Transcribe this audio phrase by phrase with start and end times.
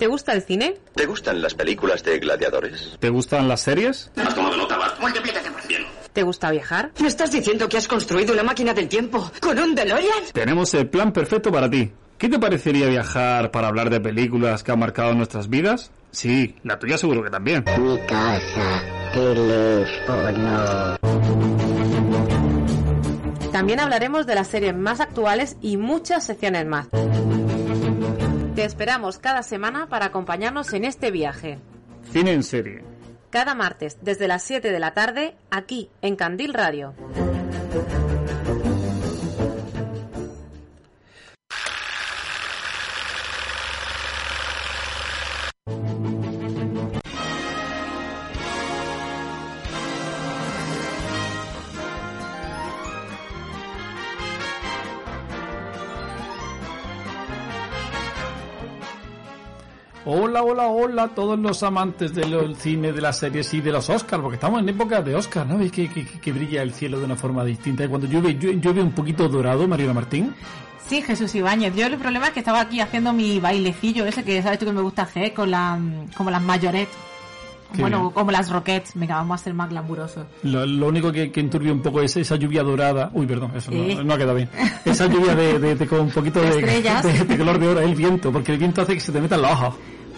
[0.00, 0.78] ¿Te gusta el cine?
[0.94, 2.96] ¿Te gustan las películas de gladiadores?
[2.98, 4.10] ¿Te gustan las series?
[4.16, 4.98] ¿Has tomado nota, Bart?
[4.98, 5.82] Multiplícate por 100.
[6.14, 6.90] ¿Te gusta viajar?
[7.00, 10.24] ¿Me estás diciendo que has construido una máquina del tiempo con un DeLorean?
[10.32, 11.92] Tenemos el plan perfecto para ti.
[12.16, 15.90] ¿Qué te parecería viajar para hablar de películas que han marcado nuestras vidas?
[16.12, 17.62] Sí, la tuya seguro que también.
[17.78, 18.82] Mi casa,
[19.12, 20.96] teléfono.
[23.52, 26.88] También hablaremos de las series más actuales y muchas secciones más.
[28.60, 31.58] Te esperamos cada semana para acompañarnos en este viaje.
[32.12, 32.84] Cine en serie.
[33.30, 36.92] Cada martes desde las 7 de la tarde aquí en Candil Radio.
[60.12, 63.88] Hola, hola, hola a todos los amantes del cine, de las series y de los
[63.88, 65.56] Oscars, porque estamos en época de Oscar, ¿no?
[65.56, 67.84] ¿Veis que, que, que brilla el cielo de una forma distinta?
[67.84, 70.34] Y cuando llueve, llueve, un poquito dorado, Mariana Martín.
[70.88, 71.76] Sí, Jesús Ibáñez.
[71.76, 74.72] Yo el problema es que estaba aquí haciendo mi bailecillo ese que sabes tú que
[74.72, 75.78] me gusta hacer con la,
[76.16, 76.88] como las mayoret.
[77.72, 78.10] Qué Bueno, bien.
[78.10, 78.94] como las roquettes.
[78.96, 80.26] Venga, vamos a ser más glamurosos.
[80.42, 83.12] Lo, lo único que, que enturbia un poco es esa lluvia dorada.
[83.14, 83.94] Uy, perdón, eso Eh.
[83.94, 84.48] no, no ha quedado bien.
[84.84, 86.82] Esa lluvia de, de- de- con un poquito de,
[87.28, 89.52] de color de oro, el viento, porque el viento hace que se te metan los
[89.52, 89.74] ojos.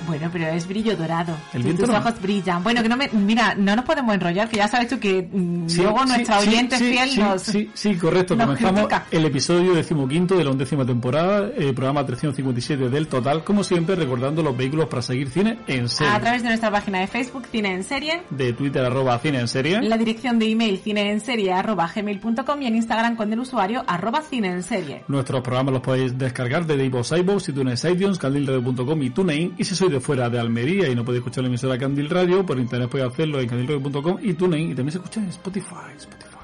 [0.07, 1.37] Bueno, pero es brillo dorado.
[1.53, 1.99] El tus no.
[1.99, 2.63] ojos brillan.
[2.63, 5.69] Bueno, que no me, mira, no nos podemos enrollar, que ya sabes tú que mm,
[5.69, 7.43] Sí, luego sí, nuestra oyente sí, fiel sí, nos...
[7.43, 8.37] Sí, sí, correcto.
[8.43, 9.07] Comenzamos critica.
[9.11, 14.43] el episodio decimoquinto de la undécima temporada, eh, programa 357 del total, como siempre, recordando
[14.43, 16.13] los vehículos para seguir cine en serie.
[16.13, 19.49] A través de nuestra página de Facebook, Cine en Serie, De Twitter, arroba cine en
[19.49, 19.81] serie.
[19.83, 24.49] la dirección de email cineenserie arroba gmail.com y en Instagram con el usuario arroba cine
[24.49, 25.05] en serie.
[25.09, 29.55] Nuestros programas los podéis descargar de iVoox, iVoox, iTunes, iTunes, candilradio.com y TuneIn.
[29.59, 32.45] Y si sois de fuera de Almería y no podéis escuchar la emisora Candil Radio,
[32.45, 34.71] por internet podéis hacerlo en candilradio.com y TuneIn.
[34.73, 36.37] Y también se escucha en Spotify, Spotify,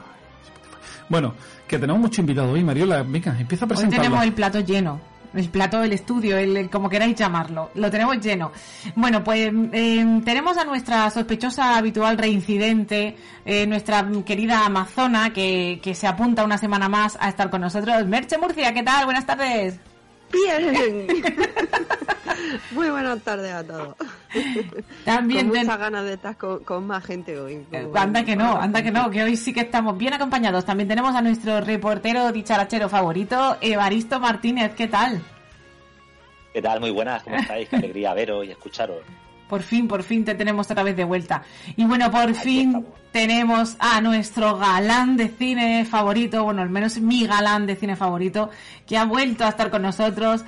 [0.44, 0.77] Spotify.
[1.08, 1.34] Bueno,
[1.67, 3.02] que tenemos mucho invitado hoy, Mariola.
[3.02, 4.02] Venga, empieza a Hoy presentarlo.
[4.05, 5.00] tenemos el plato lleno.
[5.34, 7.70] El plato, el estudio, el, el- como queráis llamarlo.
[7.74, 8.50] Lo tenemos lleno.
[8.96, 15.94] Bueno, pues eh, tenemos a nuestra sospechosa habitual reincidente, eh, nuestra querida Amazona, que, que
[15.94, 18.06] se apunta una semana más a estar con nosotros.
[18.06, 19.05] Merche Murcia, ¿qué tal?
[19.05, 19.78] Buenas tardes.
[20.33, 21.06] Bien.
[22.72, 23.96] Muy buenas tardes a todos.
[25.04, 27.64] También con ten- muchas ganas de estar con, con más gente hoy.
[27.72, 30.64] Eh, Como- Anda que no, anda que no, que hoy sí que estamos bien acompañados.
[30.64, 34.72] También tenemos a nuestro reportero dicharachero favorito, Evaristo Martínez.
[34.74, 35.20] ¿Qué tal?
[36.52, 36.80] ¿Qué tal?
[36.80, 37.68] Muy buenas, ¿cómo estáis?
[37.68, 38.98] Qué alegría veros y escucharos.
[39.48, 41.42] Por fin, por fin te tenemos otra vez de vuelta.
[41.76, 42.88] Y bueno, por fin estamos.
[43.12, 48.50] tenemos a nuestro galán de cine favorito, bueno, al menos mi galán de cine favorito,
[48.86, 50.44] que ha vuelto a estar con nosotros.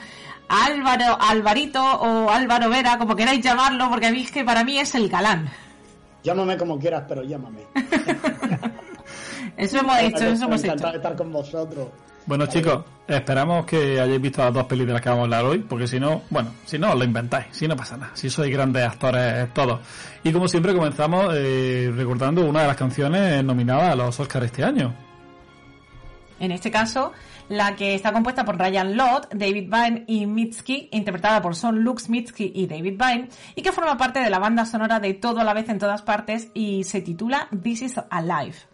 [0.51, 4.79] Álvaro, Alvarito o Álvaro Vera, como queráis llamarlo, porque a mí es que para mí
[4.79, 5.49] es el galán.
[6.25, 7.61] Llámame como quieras, pero llámame.
[9.57, 10.93] Eso hemos hecho, eso hemos Encantado hecho.
[10.93, 11.89] de estar con vosotros.
[12.27, 15.45] Bueno, chicos, esperamos que hayáis visto las dos pelis de las que vamos a hablar
[15.45, 18.31] hoy, porque si no, bueno, si no, os lo inventáis, si no pasa nada, si
[18.31, 19.81] sois grandes actores todos.
[20.23, 24.65] Y como siempre comenzamos eh, recordando una de las canciones nominadas a los Oscars este
[24.65, 24.95] año.
[26.39, 27.13] En este caso,
[27.51, 32.09] la que está compuesta por Ryan Lott, David Byrne y Mitski, interpretada por Son Lux
[32.09, 35.45] Mitski y David Byrne, y que forma parte de la banda sonora de Todo a
[35.45, 38.70] la vez en todas partes y se titula This is Alive.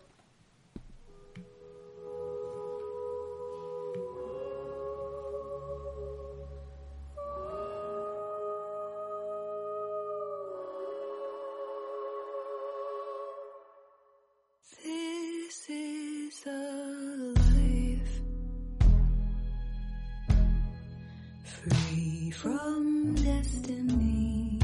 [22.46, 24.58] From destiny.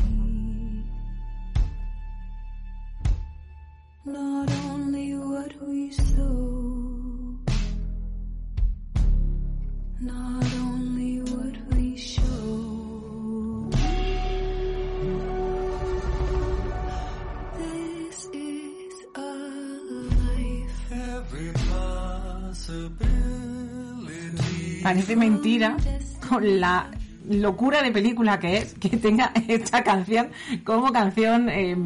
[4.05, 7.39] Not only what we sow,
[10.01, 13.71] not only what we show.
[17.59, 19.31] This is a
[20.23, 20.79] life.
[21.19, 22.83] Every possibility.
[24.83, 25.77] Parece mentira
[26.29, 26.89] con la
[27.29, 30.29] locura de película que es que tenga esta canción
[30.65, 31.77] como canción eh,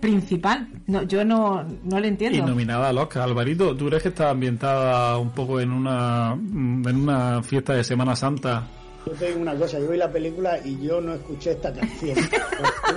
[0.00, 0.68] principal.
[0.86, 2.46] No, yo no, no Y entiendo.
[2.46, 3.22] nominada al Oscar.
[3.22, 7.84] Alvarito, ¿tú crees que está ambientada un poco en una, mm, en una fiesta de
[7.84, 8.66] Semana Santa?
[9.06, 12.16] Yo te digo una cosa, yo vi la película y yo no escuché esta canción.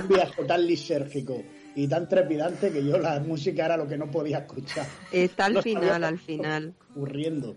[0.00, 1.42] Un viaje tan lisérgico
[1.76, 4.86] y tan trepidante que yo la música era lo que no podía escuchar.
[5.12, 6.74] Está al No final, al final.
[6.92, 7.56] Ocurriendo.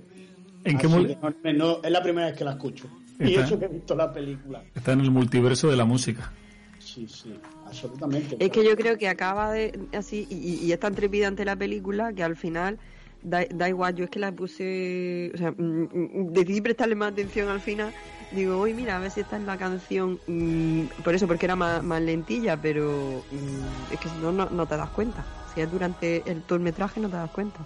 [0.66, 1.08] ¿En qué, Así mul-
[1.42, 2.88] que no, no, es la primera vez que la escucho.
[3.22, 4.64] Y Está- eso que he visto la película.
[4.76, 6.32] Está en el multiverso de la música.
[6.80, 7.34] Sí, sí,
[7.66, 8.36] absolutamente.
[8.40, 12.12] Es que yo creo que acaba de así y, y- es tan trepidante la película
[12.14, 12.80] que al final
[13.22, 13.96] da, da igual.
[13.96, 17.94] Yo es que la puse, o sea, mm, mm, decidí prestarle más atención al final.
[18.32, 20.20] Digo, uy, mira, a ver si está en la canción.
[20.28, 24.50] mm, por eso, porque era más, más lentilla, pero mm, es que si no, no,
[24.50, 25.26] no te das cuenta.
[25.46, 27.60] Si es durante el, todo el metraje, no te das cuenta.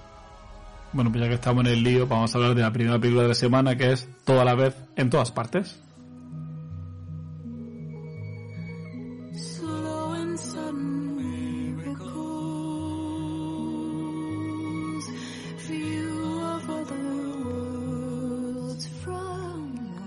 [0.96, 3.24] Bueno, pues ya que estamos en el lío, vamos a hablar de la primera película
[3.24, 5.78] de la semana, que es Toda la vez, en todas partes.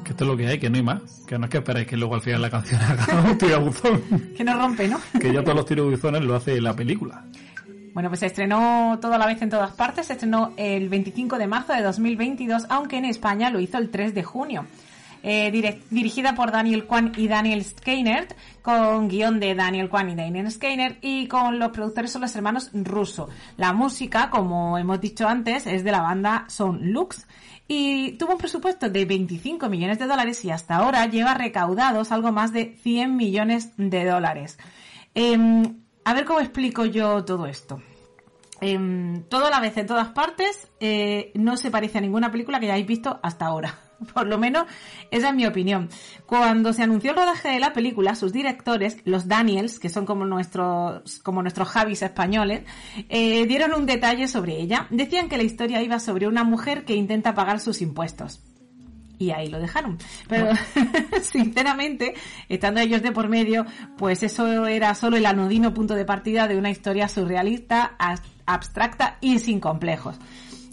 [0.05, 1.03] Que esto es lo que hay, que no hay más.
[1.27, 4.01] Que no es que esperéis que luego al final la canción haga un tirabuzón.
[4.35, 4.99] Que no rompe, ¿no?
[5.21, 7.27] Que ya todos los tirabuzones lo hace la película.
[7.95, 11.47] Bueno, pues se estrenó toda la vez en todas partes, se estrenó el 25 de
[11.47, 14.67] marzo de 2022, aunque en España lo hizo el 3 de junio.
[15.23, 15.51] Eh,
[15.91, 20.99] dirigida por Daniel Kwan y Daniel Skeinert, con guion de Daniel Kwan y Daniel Skeinert,
[21.03, 23.29] y con los productores son los hermanos Russo.
[23.57, 27.27] La música, como hemos dicho antes, es de la banda Son Lux,
[27.67, 32.33] y tuvo un presupuesto de 25 millones de dólares y hasta ahora lleva recaudados algo
[32.33, 34.59] más de 100 millones de dólares.
[35.15, 37.83] Em, a ver cómo explico yo todo esto.
[38.63, 42.59] Em, todo a la vez en todas partes eh, no se parece a ninguna película
[42.59, 43.79] que hayáis visto hasta ahora.
[44.15, 44.65] Por lo menos
[45.11, 45.91] esa es mi opinión.
[46.25, 50.25] Cuando se anunció el rodaje de la película, sus directores, los Daniels, que son como
[50.25, 52.63] nuestros, como nuestros Javis españoles,
[53.11, 54.87] eh, dieron un detalle sobre ella.
[54.89, 58.41] Decían que la historia iba sobre una mujer que intenta pagar sus impuestos.
[59.19, 59.99] Y ahí lo dejaron.
[60.29, 60.51] Pero,
[61.23, 62.15] sinceramente,
[62.49, 63.67] estando ellos de por medio,
[63.97, 67.97] pues eso era solo el anodino punto de partida de una historia surrealista,
[68.47, 70.17] abstracta y sin complejos.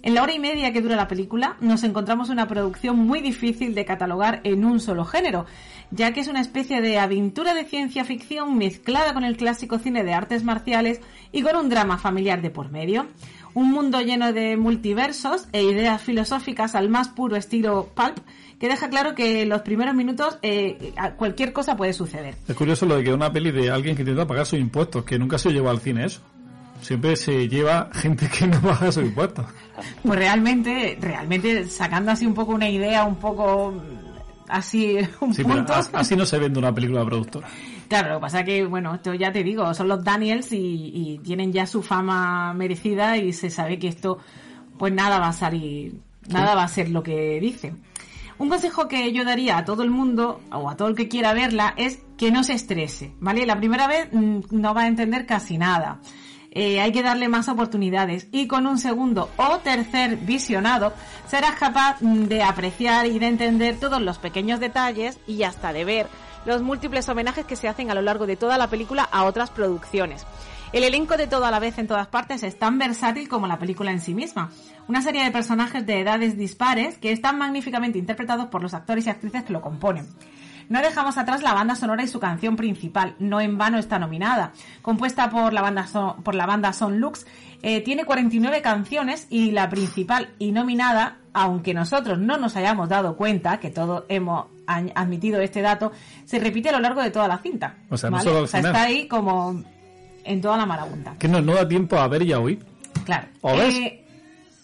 [0.05, 3.73] En la hora y media que dura la película, nos encontramos una producción muy difícil
[3.73, 5.47] de catalogar en un solo género,
[5.89, 10.03] ya que es una especie de aventura de ciencia ficción mezclada con el clásico cine
[10.03, 11.01] de artes marciales
[11.31, 13.07] y con un drama familiar de por medio.
[13.55, 18.17] Un mundo lleno de multiversos e ideas filosóficas al más puro estilo pulp,
[18.59, 22.35] que deja claro que en los primeros minutos eh, cualquier cosa puede suceder.
[22.47, 25.17] Es curioso lo de que una peli de alguien que intenta pagar sus impuestos, que
[25.17, 26.21] nunca se lleva al cine eso.
[26.81, 29.45] Siempre se lleva gente que no paga sus impuestos.
[30.03, 35.43] Pues realmente, realmente sacando así un poco una idea, un poco mm, así, un Sí,
[35.43, 35.73] punto.
[35.73, 37.47] as- así no se vende una película de productora.
[37.87, 41.19] Claro, lo que pasa que, bueno, esto ya te digo, son los Daniels y, y
[41.19, 44.17] tienen ya su fama merecida y se sabe que esto,
[44.77, 47.83] pues nada va a salir, nada va a ser lo que dicen.
[48.37, 51.33] Un consejo que yo daría a todo el mundo, o a todo el que quiera
[51.33, 53.45] verla, es que no se estrese, ¿vale?
[53.45, 55.99] La primera vez mm, no va a entender casi nada.
[56.51, 60.93] Eh, hay que darle más oportunidades y con un segundo o tercer visionado
[61.27, 65.83] serás capaz mm, de apreciar y de entender todos los pequeños detalles y hasta de
[65.83, 66.07] ver
[66.45, 69.49] los múltiples homenajes que se hacen a lo largo de toda la película a otras
[69.49, 70.25] producciones.
[70.73, 73.59] El elenco de todo a la vez en todas partes es tan versátil como la
[73.59, 74.51] película en sí misma.
[74.87, 79.09] Una serie de personajes de edades dispares que están magníficamente interpretados por los actores y
[79.09, 80.07] actrices que lo componen.
[80.67, 84.51] No dejamos atrás la banda sonora y su canción principal, no en vano está nominada.
[84.81, 85.87] Compuesta por la banda,
[86.23, 87.25] por la banda Son Lux,
[87.61, 93.15] eh, tiene 49 canciones y la principal y nominada, aunque nosotros no nos hayamos dado
[93.15, 95.91] cuenta, que todos hemos admitido este dato,
[96.25, 97.75] se repite a lo largo de toda la cinta.
[97.89, 98.71] O sea, no solo al O sea, final.
[98.75, 99.63] está ahí como
[100.23, 101.15] en toda la marabunta.
[101.19, 102.65] Que no, no da tiempo a ver y a oír.
[103.05, 103.27] Claro.
[103.41, 103.75] ¿O ves?
[103.75, 104.01] Eh,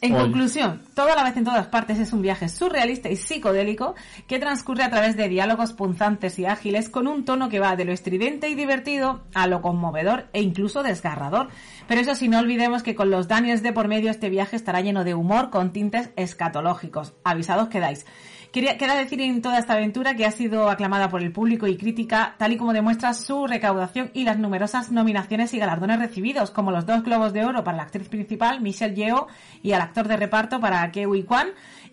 [0.03, 0.23] en Oye.
[0.23, 3.93] conclusión, toda la vez en todas partes es un viaje surrealista y psicodélico
[4.25, 7.85] que transcurre a través de diálogos punzantes y ágiles con un tono que va de
[7.85, 11.49] lo estridente y divertido a lo conmovedor e incluso desgarrador.
[11.87, 14.81] Pero eso sí, no olvidemos que con los Daniels de por medio este viaje estará
[14.81, 17.13] lleno de humor con tintes escatológicos.
[17.23, 18.07] Avisados quedáis.
[18.51, 21.77] Quería, queda decir en toda esta aventura que ha sido aclamada por el público y
[21.77, 26.69] crítica, tal y como demuestra su recaudación y las numerosas nominaciones y galardones recibidos, como
[26.69, 29.27] los dos Globos de Oro para la actriz principal, Michelle Yeoh,
[29.63, 31.47] y al actor de reparto para Kewi Kwan,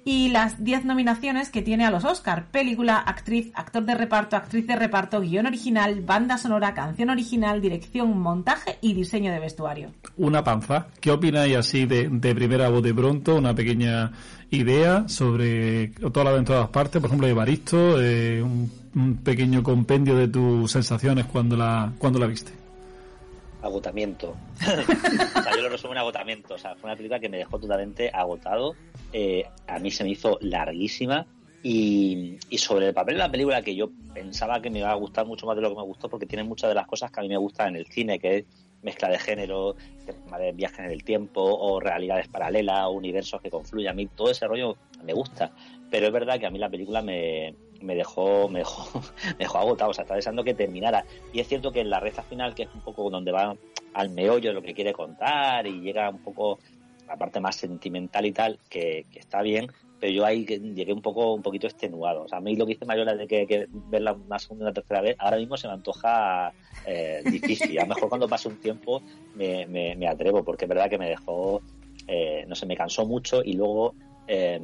[0.09, 4.67] y las 10 nominaciones que tiene a los Oscar, película, actriz, actor de reparto, actriz
[4.67, 9.91] de reparto, guion original, banda sonora, canción original, dirección, montaje y diseño de vestuario.
[10.17, 10.87] Una panza.
[11.03, 13.37] ¿Qué opináis así de, de primera voz de pronto?
[13.37, 14.11] Una pequeña
[14.51, 19.63] idea sobre toda la en todas partes, por ejemplo, de Baristo, eh, un, un pequeño
[19.63, 22.53] compendio de tus sensaciones cuando la, cuando la viste.
[23.61, 24.35] agotamiento.
[24.63, 26.55] o sea, yo lo resumo en agotamiento.
[26.55, 28.75] O sea, fue una película que me dejó totalmente agotado.
[29.13, 31.27] Eh, a mí se me hizo larguísima.
[31.63, 34.95] Y, y sobre el papel de la película, que yo pensaba que me iba a
[34.95, 37.21] gustar mucho más de lo que me gustó, porque tiene muchas de las cosas que
[37.21, 38.45] a mí me gustan en el cine, que es
[38.83, 39.75] mezcla de género,
[40.39, 43.91] de viajes en el tiempo, o realidades paralelas, o universos que confluyen.
[43.91, 45.51] A mí todo ese rollo me gusta.
[45.91, 49.59] Pero es verdad que a mí la película me, me dejó, me dejó, me dejó
[49.59, 51.05] agotado, o sea, estaba deseando que terminara.
[51.33, 53.57] Y es cierto que en la recta final, que es un poco donde va
[53.95, 56.59] al meollo de lo que quiere contar y llega un poco
[57.09, 61.35] la parte más sentimental y tal, que, está bien, pero yo ahí llegué un poco
[61.35, 62.23] un poquito extenuado.
[62.23, 65.01] O sea, a mí lo que hice Mayola de que, verla una segunda una tercera
[65.01, 66.53] vez, ahora mismo se me antoja
[66.87, 67.79] eh, difícil.
[67.79, 69.03] A lo mejor cuando pase un tiempo
[69.35, 71.63] me, me, me atrevo, porque es verdad que me dejó,
[72.07, 73.95] eh, no sé, me cansó mucho y luego
[74.29, 74.61] eh,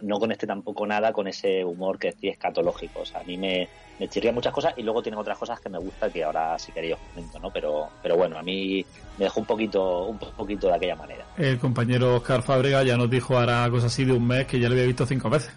[0.00, 3.00] no conecté tampoco nada con ese humor que sí escatológico.
[3.00, 5.68] O sea, a mí me, me chirría muchas cosas y luego tiene otras cosas que
[5.68, 7.50] me gusta que ahora si queréis os comento, ¿no?
[7.50, 8.84] Pero, pero bueno, a mí
[9.18, 11.24] me dejó un poquito, un poquito de aquella manera.
[11.36, 14.68] El compañero Oscar Fábrega ya nos dijo ahora cosas así de un mes que ya
[14.68, 15.52] le había visto cinco veces.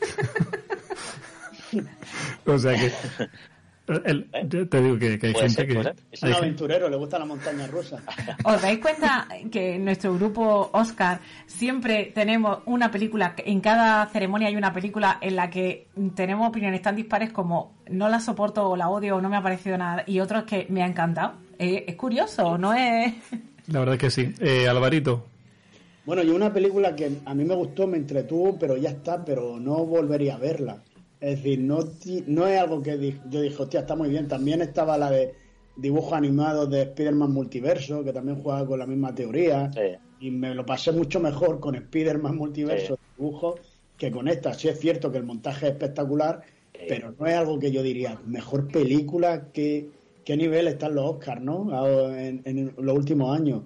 [2.46, 2.92] o sea que.
[4.04, 5.82] El- te digo que, que hay gente ser, que.
[5.82, 5.96] ser.
[6.12, 8.02] Es un aventurero, le gusta la montaña rusa.
[8.44, 14.48] ¿Os dais cuenta que en nuestro grupo Oscar siempre tenemos una película, en cada ceremonia
[14.48, 18.76] hay una película en la que tenemos opiniones tan dispares como no la soporto o
[18.76, 21.34] la odio o no me ha parecido nada y otros que me ha encantado?
[21.58, 23.14] Eh, es curioso, ¿no es?
[23.68, 24.34] La verdad es que sí.
[24.40, 25.26] Eh, Alvarito,
[26.06, 29.58] Bueno, y una película que a mí me gustó, me entretuvo, pero ya está, pero
[29.60, 30.78] no volvería a verla.
[31.20, 31.80] Es decir, no,
[32.26, 34.28] no es algo que yo dije, hostia, está muy bien.
[34.28, 35.34] También estaba la de
[35.76, 39.70] dibujos animados de Spider-Man Multiverso, que también juega con la misma teoría.
[39.72, 40.26] Sí.
[40.26, 43.02] Y me lo pasé mucho mejor con Spider-Man Multiverso Sí.
[43.18, 43.60] dibujos
[43.96, 44.54] que con esta.
[44.54, 46.42] Sí es cierto que el montaje es espectacular,
[46.88, 49.90] pero no es algo que yo diría, mejor película que...
[50.24, 51.74] ¿Qué nivel están los Oscars, no?
[52.14, 53.62] En, en los últimos años.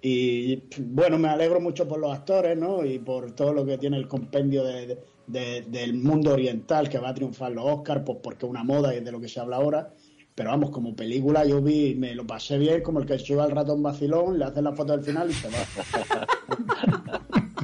[0.00, 2.84] Y bueno, me alegro mucho por los actores, ¿no?
[2.86, 6.98] Y por todo lo que tiene el compendio de, de- de- del mundo oriental que
[6.98, 9.28] va a triunfar los Oscars, pues porque es una moda y es de lo que
[9.28, 9.92] se habla ahora.
[10.34, 13.50] Pero vamos, como película yo vi, me lo pasé bien, como el que sube al
[13.52, 15.56] ratón vacilón, le hacen la foto del final y se va.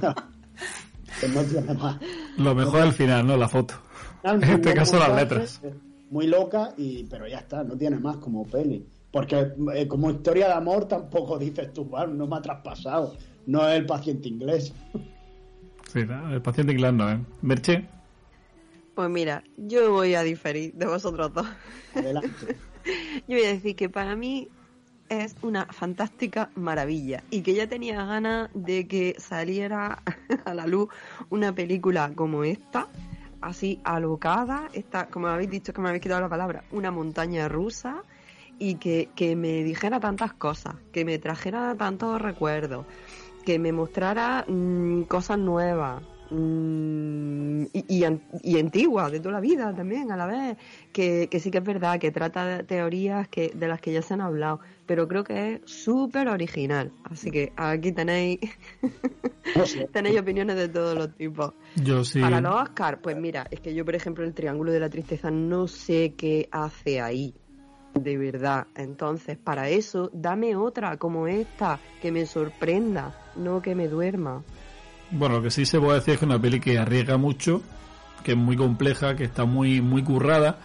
[1.21, 1.97] que no tiene más.
[2.39, 3.37] lo mejor al final, ¿no?
[3.37, 3.75] La foto.
[4.23, 5.61] Al En este caso, las letras.
[5.65, 5.75] eh,
[6.11, 8.85] Muy loca, y pero ya está, no tiene más como peli.
[9.11, 13.15] Porque eh, como historia de amor tampoco dices tú, "Bueno, no me ha traspasado.
[13.47, 14.73] No es el paciente inglés.
[15.93, 17.19] Sí, el paciente inglés no, ¿eh?
[17.43, 17.87] Merche,
[18.95, 21.47] Pues mira, yo voy a diferir de vosotros dos.
[21.95, 22.57] Adelante.
[23.29, 24.49] Yo voy a decir que para mí
[25.09, 30.03] es una fantástica maravilla y que ya tenía ganas de que saliera
[30.45, 30.89] a la luz
[31.31, 32.89] una película como esta,
[33.41, 38.03] así alocada, esta, como habéis dicho, que me habéis quitado la palabra, una montaña rusa
[38.59, 42.87] y que, que me dijera tantas cosas, que me trajera tantos recuerdos,
[43.45, 46.03] que me mostrara mm, cosas nuevas.
[46.31, 50.57] mm, y, y, an- y antiguas de toda la vida también a la vez
[50.93, 54.01] que, que sí que es verdad que trata de teorías que de las que ya
[54.03, 58.41] se han hablado pero creo que es súper original así que aquí tenéis
[59.93, 62.21] tenéis opiniones de todos los tipos yo sí.
[62.21, 65.31] para los Oscar, pues mira, es que yo, por ejemplo, el Triángulo de la Tristeza
[65.31, 67.35] no sé qué hace ahí,
[67.95, 68.67] de verdad.
[68.77, 74.43] Entonces, para eso, dame otra como esta, que me sorprenda, no que me duerma.
[75.11, 77.63] Bueno, lo que sí se puede decir es que es una peli que arriesga mucho,
[78.25, 80.59] que es muy compleja, que está muy, muy currada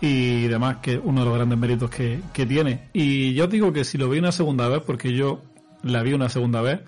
[0.00, 2.88] y demás, que es uno de los grandes méritos que, que tiene.
[2.92, 5.40] Y yo digo que si lo vi una segunda vez, porque yo
[5.82, 6.80] la vi una segunda vez,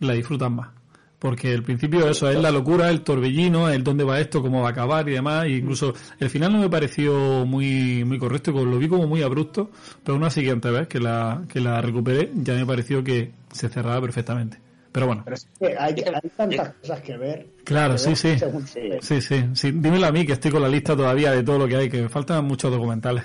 [0.00, 0.81] la disfrutan más.
[1.22, 4.66] Porque el principio eso es la locura, el torbellino, el dónde va esto, cómo va
[4.66, 5.44] a acabar y demás.
[5.44, 9.70] E incluso el final no me pareció muy, muy correcto, lo vi como muy abrupto,
[10.02, 14.00] pero una siguiente vez que la, que la recuperé ya me pareció que se cerraba
[14.00, 14.58] perfectamente.
[14.90, 15.22] Pero bueno.
[15.24, 17.46] Pero es que hay, hay tantas cosas que ver.
[17.62, 18.90] Claro, que sí, ver sí.
[19.00, 19.70] Sí, sí, sí.
[19.70, 22.02] Dímelo a mí, que estoy con la lista todavía de todo lo que hay, que
[22.02, 23.22] me faltan muchos documentales.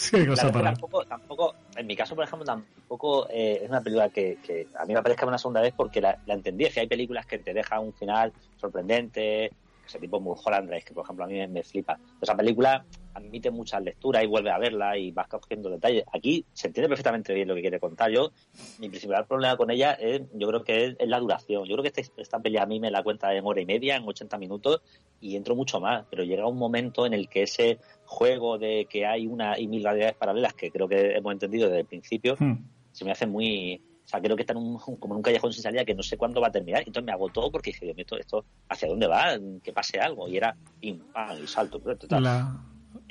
[0.00, 0.64] Sí, Claro, para...
[0.72, 4.84] tampoco, tampoco, en mi caso, por ejemplo, tampoco eh, es una película que, que a
[4.86, 6.64] mí me parezca una segunda vez porque la, la entendí.
[6.64, 9.50] Es que hay películas que te dejan un final sorprendente,
[9.86, 11.98] ese tipo Mulholland Drive, que por ejemplo a mí me, me flipa.
[12.20, 16.04] Esa película admite muchas lecturas y vuelve a verla y vas cogiendo detalles.
[16.12, 18.10] Aquí se entiende perfectamente bien lo que quiere contar.
[18.10, 18.30] Yo,
[18.78, 21.64] mi principal problema con ella es, yo creo que es, es la duración.
[21.64, 23.96] Yo creo que este- esta peli a mí me la cuenta en hora y media,
[23.96, 24.80] en 80 minutos,
[25.20, 26.06] y entro mucho más.
[26.08, 27.78] Pero llega un momento en el que ese
[28.10, 31.80] juego de que hay una y mil realidades paralelas, que creo que hemos entendido desde
[31.82, 32.56] el principio, Hmm.
[32.90, 33.80] se me hace muy...
[34.04, 36.02] O sea, creo que está en un, como en un callejón sin salida que no
[36.02, 36.80] sé cuándo va a terminar.
[36.84, 39.38] Entonces me agotó porque dije, Dios mío, esto, esto ¿hacia dónde va?
[39.62, 40.28] Que pase algo.
[40.28, 41.78] Y era pim, pam, y salto.
[41.80, 42.24] Pero total.
[42.24, 42.60] La...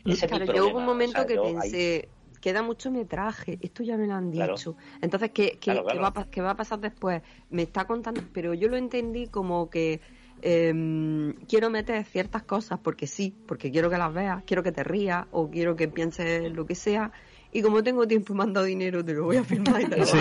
[0.03, 2.09] Ese es mi Claro, yo hubo un momento o sea, que yo ahí- pensé,
[2.41, 4.55] queda mucho metraje, esto ya me lo han Claro.
[4.57, 4.75] dicho.
[5.01, 6.13] Entonces, ¿qué, qué, Claro, qué claro.
[6.13, 7.21] va a, qué va a pasar después?
[7.49, 10.01] Me está contando, pero yo lo entendí como que
[10.41, 14.83] em, quiero meter ciertas cosas porque sí, porque quiero que las veas, quiero que te
[14.83, 17.11] rías o quiero que pienses lo que sea.
[17.51, 19.85] y como tengo tiempo y me han dado dinero, te lo voy a firmar y
[19.85, 20.17] te lo Sí.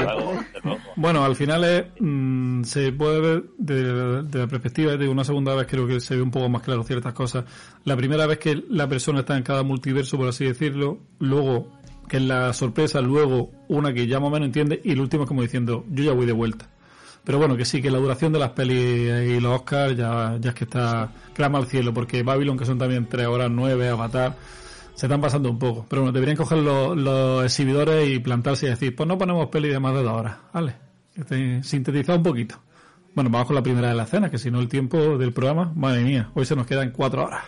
[0.97, 5.55] Bueno, al final es, mm, se puede ver de, de la perspectiva de una segunda
[5.55, 7.45] vez, creo que se ve un poco más claro ciertas cosas.
[7.85, 11.71] La primera vez que la persona está en cada multiverso, por así decirlo, luego
[12.09, 15.25] que es la sorpresa, luego una que ya más o menos entiende y el último
[15.25, 16.69] es como diciendo, yo ya voy de vuelta.
[17.25, 20.51] Pero bueno, que sí, que la duración de las pelis y los Oscars ya, ya
[20.51, 24.35] es que está clama al cielo, porque Babylon, que son también tres horas nueve, Avatar,
[24.95, 25.87] se están pasando un poco.
[25.89, 29.69] Pero bueno, deberían coger los, los exhibidores y plantarse y decir, pues no ponemos peli
[29.69, 30.75] de más de dos horas, ¿vale?
[31.15, 32.61] Este, sintetizar un poquito.
[33.15, 35.73] Bueno, vamos con la primera de la escena, que si no el tiempo del programa,
[35.75, 37.45] madre mía, hoy se nos quedan cuatro horas.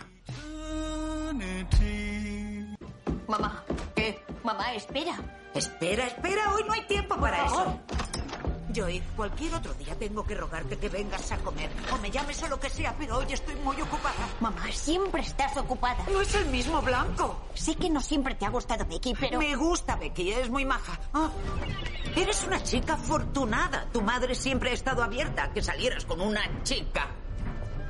[3.27, 3.63] Mamá,
[3.95, 4.19] ¿qué?
[4.43, 5.17] Mamá, espera.
[5.55, 7.79] Espera, espera, hoy no hay tiempo para eso.
[8.73, 12.47] Joy, cualquier otro día tengo que rogarte que vengas a comer o me llames o
[12.47, 14.27] lo que sea, pero hoy estoy muy ocupada.
[14.39, 16.03] Mamá, siempre estás ocupada.
[16.11, 17.39] No es el mismo blanco.
[17.53, 19.39] Sé que no siempre te ha gustado Becky, pero...
[19.39, 20.99] Me gusta Becky, es muy maja.
[21.13, 21.29] Ah,
[22.15, 23.87] eres una chica afortunada.
[23.91, 27.07] Tu madre siempre ha estado abierta a que salieras con una chica.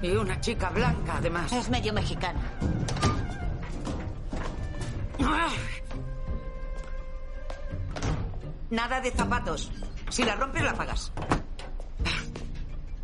[0.01, 1.51] Y una chica blanca, además.
[1.51, 2.41] Es medio mexicana.
[8.71, 9.69] Nada de zapatos.
[10.11, 11.11] Si la rompes, la pagas.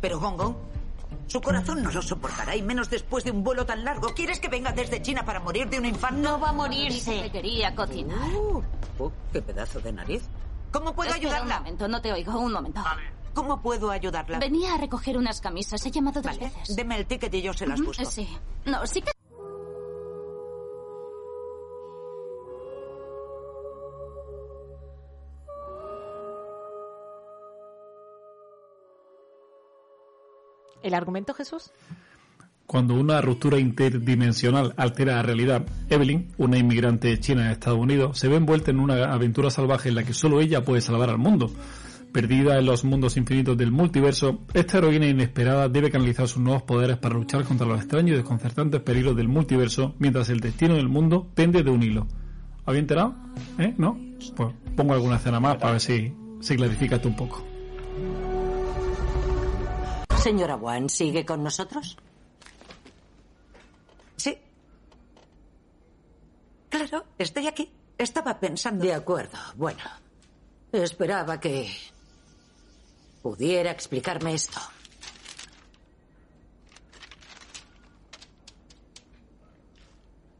[0.00, 0.54] Pero Gong Gong,
[1.26, 4.14] su corazón no lo soportará y menos después de un vuelo tan largo.
[4.14, 6.18] ¿Quieres que venga desde China para morir de un infarto?
[6.18, 7.22] No va a morirse.
[7.22, 8.30] Me quería cocinar.
[8.98, 10.22] Oh, qué pedazo de nariz.
[10.70, 11.56] ¿Cómo puedo Espera ayudarla?
[11.56, 12.82] Un momento, no te oigo, un momento.
[13.34, 14.38] ¿Cómo puedo ayudarla?
[14.38, 16.76] Venía a recoger unas camisas, he llamado dos Vale, veces.
[16.76, 18.04] Deme el ticket y yo se las busco.
[18.04, 18.28] Sí.
[18.66, 19.12] No, sí que...
[30.82, 31.70] ¿El argumento, Jesús?
[32.66, 38.28] Cuando una ruptura interdimensional altera la realidad, Evelyn, una inmigrante china en Estados Unidos, se
[38.28, 41.50] ve envuelta en una aventura salvaje en la que solo ella puede salvar al mundo.
[42.12, 46.98] Perdida en los mundos infinitos del multiverso, esta heroína inesperada debe canalizar sus nuevos poderes
[46.98, 51.26] para luchar contra los extraños y desconcertantes peligros del multiverso, mientras el destino del mundo
[51.34, 52.06] pende de un hilo.
[52.66, 53.14] ¿Había enterado?
[53.58, 53.74] ¿Eh?
[53.78, 53.98] ¿No?
[54.36, 57.47] Pues pongo alguna escena más para ver si se clarifica esto un poco.
[60.27, 61.97] Señora Wan, ¿sigue con nosotros?
[64.15, 64.37] Sí.
[66.69, 67.71] Claro, estoy aquí.
[67.97, 68.85] Estaba pensando.
[68.85, 69.37] De acuerdo.
[69.55, 69.83] Bueno,
[70.71, 71.69] esperaba que
[73.21, 74.59] pudiera explicarme esto.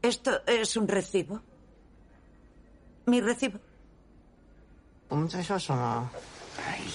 [0.02, 1.40] ¿Esto es un recibo?
[3.06, 3.58] ¿Mi recibo?
[5.08, 6.10] 我们在说什么？
[6.67, 6.93] Ay,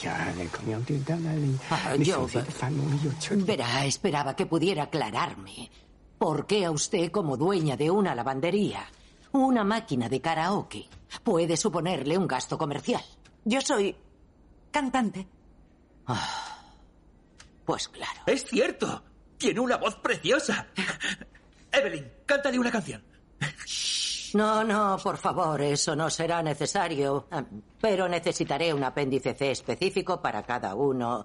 [1.71, 2.27] ah, yo...
[2.27, 5.71] Pues, verá, esperaba que pudiera aclararme.
[6.19, 8.87] ¿Por qué a usted, como dueña de una lavandería,
[9.33, 10.89] una máquina de karaoke,
[11.23, 13.03] puede suponerle un gasto comercial?
[13.45, 13.95] Yo soy
[14.71, 15.27] cantante.
[16.07, 16.59] Ah,
[17.65, 18.21] pues claro.
[18.27, 19.03] Es cierto.
[19.39, 20.69] Tiene una voz preciosa.
[21.73, 23.03] Evelyn, cántale una canción.
[24.35, 27.27] No, no, por favor, eso no será necesario.
[27.31, 27.45] Ah,
[27.81, 31.25] Pero necesitaré un apéndice C específico para cada uno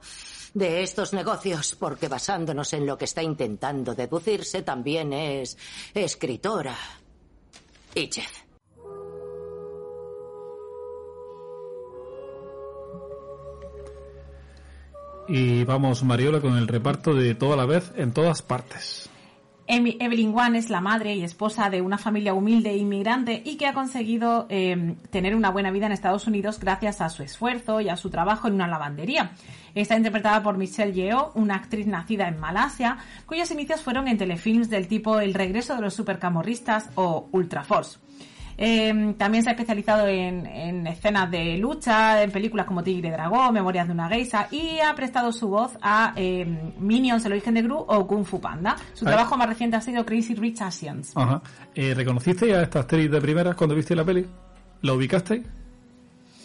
[0.53, 5.57] de estos negocios, porque basándonos en lo que está intentando deducirse, también es
[5.93, 6.75] escritora
[7.95, 8.43] y chef.
[15.27, 19.09] Y vamos, Mariola, con el reparto de toda la vez en todas partes.
[19.71, 23.67] Evelyn Wan es la madre y esposa de una familia humilde e inmigrante y que
[23.67, 27.87] ha conseguido eh, tener una buena vida en Estados Unidos gracias a su esfuerzo y
[27.87, 29.33] a su trabajo en una lavandería.
[29.75, 34.71] Está interpretada por Michelle Yeoh, una actriz nacida en Malasia, cuyos inicios fueron en telefilms
[34.71, 37.99] del tipo El regreso de los supercamorristas o Ultra Force.
[38.61, 43.11] Eh, también se ha especializado en, en escenas de lucha, en películas como Tigre y
[43.11, 46.45] Dragón, Memorias de una Geisa y ha prestado su voz a eh,
[46.77, 48.75] Minions, el origen de Gru o Kung Fu Panda.
[48.93, 49.13] Su Ay.
[49.13, 51.13] trabajo más reciente ha sido Crazy Rich Asians.
[51.15, 51.41] Ajá.
[51.73, 54.25] Eh, ¿Reconociste a esta actriz de primeras cuando viste la peli?
[54.81, 55.41] ¿La ubicasteis?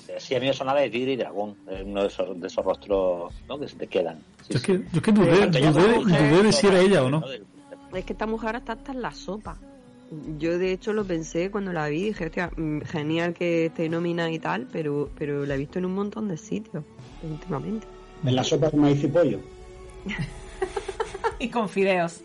[0.08, 1.56] Eh, Sí, a mí me sonaba de Tigre y Dragón.
[1.84, 3.58] Uno de esos, de esos rostros ¿no?
[3.58, 4.20] que se te quedan.
[4.42, 7.10] Sí, Yo es que, yo es que dudé, dudé, dudé de si era ella o
[7.10, 7.24] no.
[7.92, 9.56] Es que esta mujer está hasta en la sopa.
[10.38, 14.30] Yo de hecho lo pensé cuando la vi, dije, hostia, mm, genial que esté nominada
[14.30, 16.84] y tal, pero, pero la he visto en un montón de sitios
[17.22, 17.86] últimamente.
[18.24, 19.40] En la sopa de maíz y pollo.
[21.38, 22.22] y con fideos.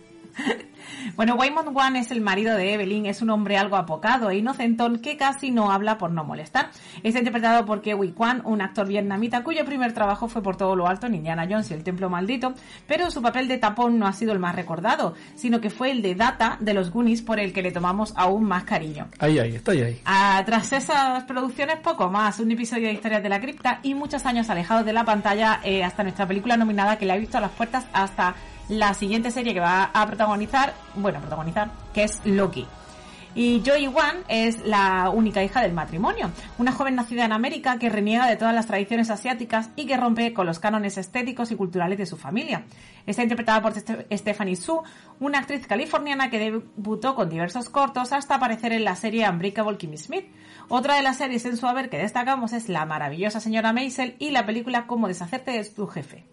[1.16, 5.00] Bueno, Waymond Wan es el marido de Evelyn, es un hombre algo apocado e inocentón
[5.00, 6.70] que casi no habla por no molestar.
[7.04, 10.88] Está interpretado por Kewi Kwan, un actor vietnamita cuyo primer trabajo fue por todo lo
[10.88, 12.54] alto en Indiana Jones y el Templo Maldito,
[12.88, 16.02] pero su papel de tapón no ha sido el más recordado, sino que fue el
[16.02, 19.08] de Data de los Goonies por el que le tomamos aún más cariño.
[19.20, 20.02] Ahí, ahí, está ahí, ahí.
[20.06, 22.40] Ah, tras esas producciones, poco más.
[22.40, 25.84] Un episodio de Historias de la Cripta y muchos años alejados de la pantalla eh,
[25.84, 28.36] hasta nuestra película nominada que le ha visto a las puertas hasta
[28.70, 32.66] la siguiente serie que va a protagonizar, bueno, protagonizar, que es Loki.
[33.36, 37.88] Y Joy Wan es la única hija del matrimonio, una joven nacida en América que
[37.88, 42.00] reniega de todas las tradiciones asiáticas y que rompe con los cánones estéticos y culturales
[42.00, 42.64] de su familia.
[43.06, 44.82] Está interpretada por Ste- Stephanie Su,
[45.20, 49.98] una actriz californiana que debutó con diversos cortos hasta aparecer en la serie Unbreakable Kimmy
[49.98, 50.26] Smith.
[50.68, 54.32] Otra de las series en su haber que destacamos es La maravillosa señora Maisel y
[54.32, 56.26] la película Cómo deshacerte de tu jefe.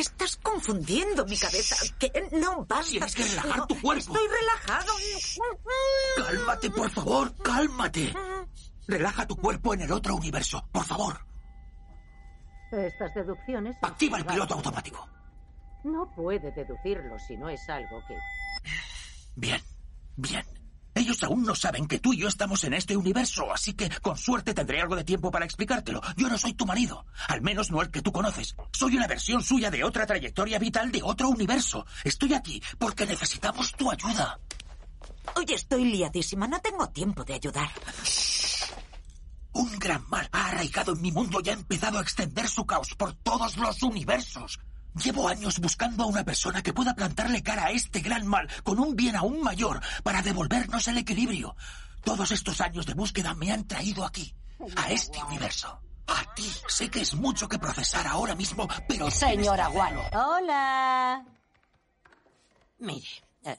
[0.00, 1.76] Estás confundiendo mi cabeza.
[1.98, 2.10] ¿Qué?
[2.32, 2.90] No basta.
[2.90, 4.14] Tienes que relajar tu cuerpo.
[4.14, 4.94] Estoy relajado.
[6.16, 8.14] Cálmate, por favor, cálmate.
[8.88, 11.20] Relaja tu cuerpo en el otro universo, por favor.
[12.72, 13.76] Estas deducciones...
[13.82, 15.06] Activa el piloto automático.
[15.84, 18.16] No puede deducirlo si no es algo que...
[19.36, 19.60] Bien,
[20.16, 20.46] bien.
[21.10, 24.16] Ellos aún no saben que tú y yo estamos en este universo, así que con
[24.16, 26.00] suerte tendré algo de tiempo para explicártelo.
[26.16, 28.54] Yo no soy tu marido, al menos no el que tú conoces.
[28.70, 31.84] Soy una versión suya de otra trayectoria vital de otro universo.
[32.04, 34.38] Estoy aquí porque necesitamos tu ayuda.
[35.34, 36.46] Oye, estoy liadísima.
[36.46, 37.70] No tengo tiempo de ayudar.
[39.52, 42.94] Un gran mal ha arraigado en mi mundo y ha empezado a extender su caos
[42.94, 44.60] por todos los universos.
[44.94, 48.78] Llevo años buscando a una persona que pueda plantarle cara a este gran mal con
[48.80, 51.54] un bien aún mayor para devolvernos el equilibrio.
[52.02, 54.34] Todos estos años de búsqueda me han traído aquí,
[54.76, 55.80] a este universo.
[56.08, 59.10] A ti sé que es mucho que procesar ahora mismo, pero...
[59.10, 59.96] Señora Wan.
[60.12, 61.24] Hola.
[62.78, 63.06] Mire,
[63.44, 63.58] eh,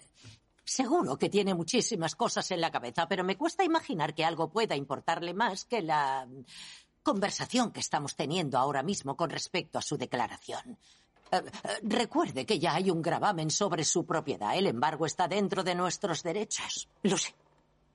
[0.66, 4.76] seguro que tiene muchísimas cosas en la cabeza, pero me cuesta imaginar que algo pueda
[4.76, 6.28] importarle más que la
[7.04, 10.78] conversación que estamos teniendo ahora mismo con respecto a su declaración.
[11.32, 14.56] Eh, eh, recuerde que ya hay un gravamen sobre su propiedad.
[14.56, 16.90] El embargo está dentro de nuestros derechos.
[17.04, 17.34] Lo sé.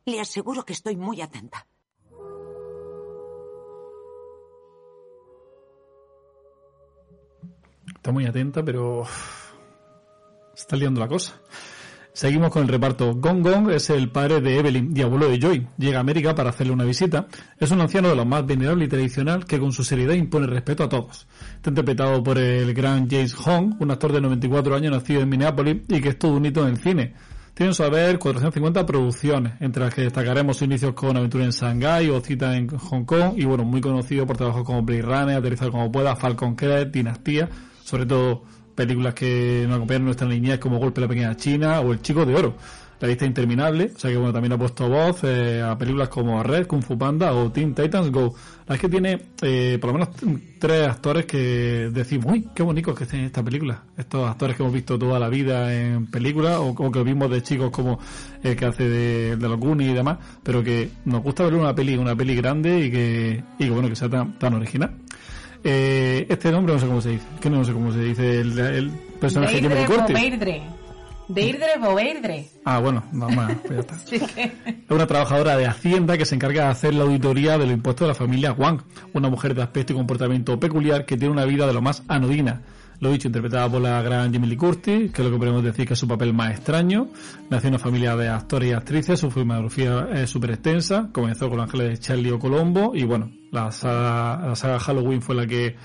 [0.07, 1.67] Le aseguro que estoy muy atenta.
[7.95, 9.05] Está muy atenta, pero
[10.55, 11.41] está liando la cosa.
[12.17, 13.15] Seguimos con el reparto.
[13.15, 15.67] Gong Gong es el padre de Evelyn y abuelo de Joy.
[15.77, 17.27] Llega a América para hacerle una visita.
[17.59, 20.85] Es un anciano de los más venerable y tradicional que con su seriedad impone respeto
[20.85, 21.27] a todos.
[21.57, 25.83] Está interpretado por el gran James Hong, un actor de 94 años nacido en Minneapolis
[25.89, 27.13] y que es un hito en el cine.
[27.53, 31.51] Tiene en su haber 450 producciones, entre las que destacaremos sus inicios con Aventura en
[31.51, 35.37] Shanghái o Cita en Hong Kong y bueno, muy conocido por trabajos como Blade Runner,
[35.37, 37.51] Aterrizar como pueda, Falcon Crest, Dinastía,
[37.85, 38.45] sobre todo
[38.77, 42.03] películas que nos acompañan en nuestra niñez como Golpe de la Pequeña China o El
[42.03, 42.55] Chico de Oro.
[42.99, 46.43] La lista interminable, o sea que bueno, también ha puesto voz eh, a películas como
[46.43, 48.35] Red, Kung Fu Panda o Teen Titans Go.
[48.67, 50.09] La es que tiene eh, por lo menos
[50.59, 53.83] tres actores que decimos, uy, qué bonitos que estén en esta película.
[53.99, 57.43] Estos actores que hemos visto toda la vida en películas o, o que vimos de
[57.43, 57.99] chicos como
[58.43, 61.75] el que hace de, de los Goonies y demás, pero que nos gusta ver una
[61.75, 64.93] peli, una peli grande y que, y que bueno, que sea tan, tan original.
[65.69, 68.57] Eh, este nombre no sé cómo se dice, que no sé cómo se dice el,
[68.57, 70.63] el personaje que me Deirdre corte.
[71.29, 72.47] Deirdre Boveidre.
[72.65, 73.97] Ah, bueno, no pues ya está.
[74.35, 74.43] Que...
[74.45, 78.07] Es una trabajadora de Hacienda que se encarga de hacer la auditoría de los impuestos
[78.07, 81.67] de la familia Wang, una mujer de aspecto y comportamiento peculiar que tiene una vida
[81.67, 82.63] de lo más anodina.
[83.01, 85.87] Lo dicho, interpretada por la gran Jamie Lee Curtis, que es lo que podemos decir
[85.87, 87.09] que es su papel más extraño.
[87.51, 91.09] Nació en una familia de actores y actrices, su filmografía es súper extensa.
[91.13, 95.21] Comenzó con Los Ángeles de Charlie o Colombo y bueno, la saga, la saga Halloween
[95.21, 95.77] fue la que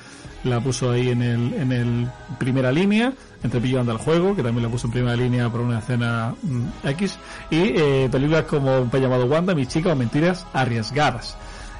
[0.43, 2.07] la puso ahí en el, en el
[2.39, 5.79] primera línea, entre Pillando al Juego, que también la puso en primera línea por una
[5.79, 7.17] escena mm, X,
[7.49, 8.89] y eh, películas como Un
[9.29, 11.37] Wanda, Mi chica o Mentiras arriesgadas.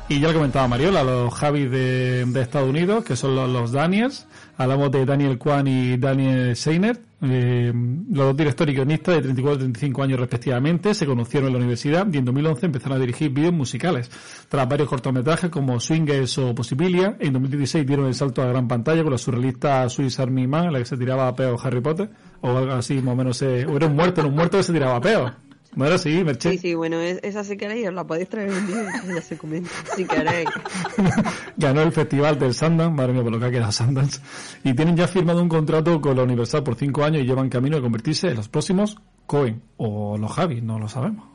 [0.09, 3.71] Y ya lo comentaba Mariola, los Javis de, de Estados Unidos, que son los, los
[3.71, 4.27] Daniels.
[4.61, 9.55] Hablamos de Daniel Kwan y Daniel Seiner, eh, los dos directores y guionistas de 34
[9.55, 10.93] y 35 años respectivamente.
[10.93, 14.11] Se conocieron en la universidad y en 2011 empezaron a dirigir vídeos musicales.
[14.49, 18.67] Tras varios cortometrajes como Swingers o Possibilia, en 2016 dieron el salto a la gran
[18.67, 21.81] pantalla con la surrealista Swiss Army Man, en la que se tiraba a peo Harry
[21.81, 22.09] Potter,
[22.41, 23.41] o algo así, más o menos.
[23.41, 25.31] Eh, o era un muerto, era un muerto que se tiraba a peo.
[25.73, 26.51] ¿No era así, Merche?
[26.51, 29.21] Sí, sí, bueno, es- esa si queréis os la podéis traer un día y ya
[29.21, 30.49] se comenta, si queréis.
[31.57, 34.19] ganó el festival del Sundance, madre mía, por lo que ha quedado Sundance,
[34.65, 37.77] y tienen ya firmado un contrato con la Universal por cinco años y llevan camino
[37.77, 41.25] de convertirse en los próximos Cohen o los Javi, no lo sabemos.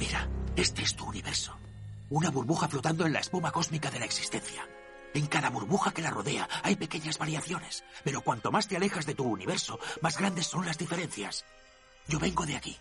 [0.00, 1.52] Mira, este es tu universo.
[2.10, 4.62] Una burbuja flotando en la espuma cósmica de la existencia.
[5.16, 9.14] En cada burbuja que la rodea hay pequeñas variaciones, pero cuanto más te alejas de
[9.14, 11.46] tu universo, más grandes son las diferencias.
[12.06, 12.76] Yo vengo de aquí.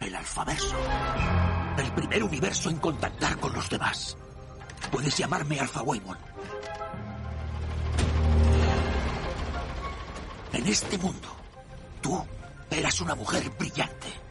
[0.00, 0.76] El alfaverso.
[1.78, 4.16] El primer universo en contactar con los demás.
[4.90, 6.18] Puedes llamarme Alpha Waymon.
[10.54, 11.28] En este mundo,
[12.00, 12.26] tú
[12.68, 14.21] eras una mujer brillante.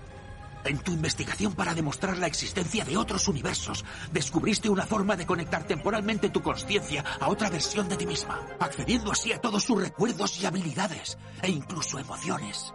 [0.63, 5.65] En tu investigación para demostrar la existencia de otros universos, descubriste una forma de conectar
[5.65, 10.39] temporalmente tu conciencia a otra versión de ti misma, accediendo así a todos sus recuerdos
[10.41, 12.74] y habilidades, e incluso emociones.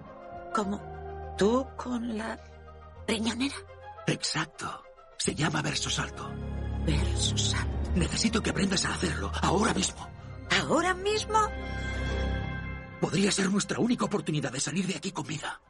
[0.55, 0.81] ¿Cómo?
[1.39, 2.39] ¿Tú con la
[3.07, 3.57] riñonera?
[4.07, 4.83] Exacto.
[5.19, 6.31] Se llama verso salto.
[6.85, 7.91] Verso salto.
[7.95, 10.09] Necesito que aprendas a hacerlo ahora mismo.
[10.51, 11.39] ¿Ahora mismo?
[13.01, 15.61] Podría ser nuestra única oportunidad de salir de aquí con vida.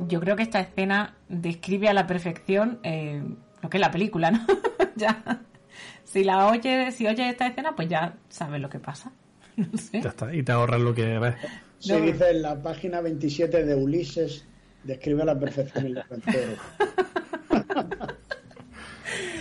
[0.00, 3.22] Yo creo que esta escena describe a la perfección eh,
[3.62, 4.46] lo que es la película, ¿no?
[4.96, 5.42] ya.
[6.04, 9.12] Si la oyes, si oyes esta escena, pues ya sabes lo que pasa.
[9.56, 10.00] No sé.
[10.00, 10.32] Ya está.
[10.32, 11.34] Y te ahorras lo que ves.
[11.80, 14.44] Se dice en la página 27 de Ulises,
[14.84, 16.04] describe a la perfección el.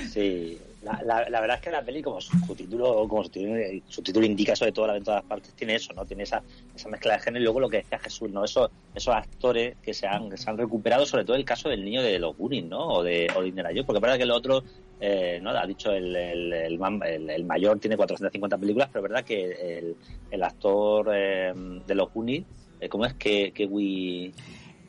[0.10, 3.56] Sí, la, la, la verdad es que la peli, como su título, como su título,
[3.88, 6.06] su título indica, sobre todo la en todas partes, tiene eso, ¿no?
[6.06, 6.42] Tiene esa,
[6.76, 8.44] esa mezcla de género y luego lo que decía Jesús, ¿no?
[8.44, 11.84] Esos, esos actores que se han, que se han recuperado, sobre todo el caso del
[11.84, 12.80] niño de los Goonies, ¿no?
[12.88, 14.64] O de, o de Indiana Jones, porque es verdad que el otro,
[15.00, 15.50] eh, ¿no?
[15.52, 19.26] Ha dicho el, el, el, man- el- el mayor tiene 450 películas, pero es verdad
[19.26, 19.96] que el,
[20.32, 21.54] el actor eh,
[21.86, 22.46] de los Goonies,
[22.80, 23.14] eh, ¿cómo es?
[23.16, 24.32] Que, que we,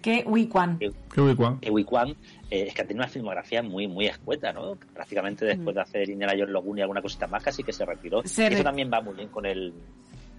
[0.02, 0.78] Que Wikwan.
[0.78, 1.58] Qué ubicuán.
[1.60, 2.14] Ewi Kwan,
[2.50, 4.76] eh, es que tiene una filmografía muy muy escueta, ¿no?
[4.94, 8.22] Prácticamente después de hacer Indiana Jones, Logún y alguna cosita más, casi que se retiró.
[8.24, 9.72] Se y re- eso también va muy bien con el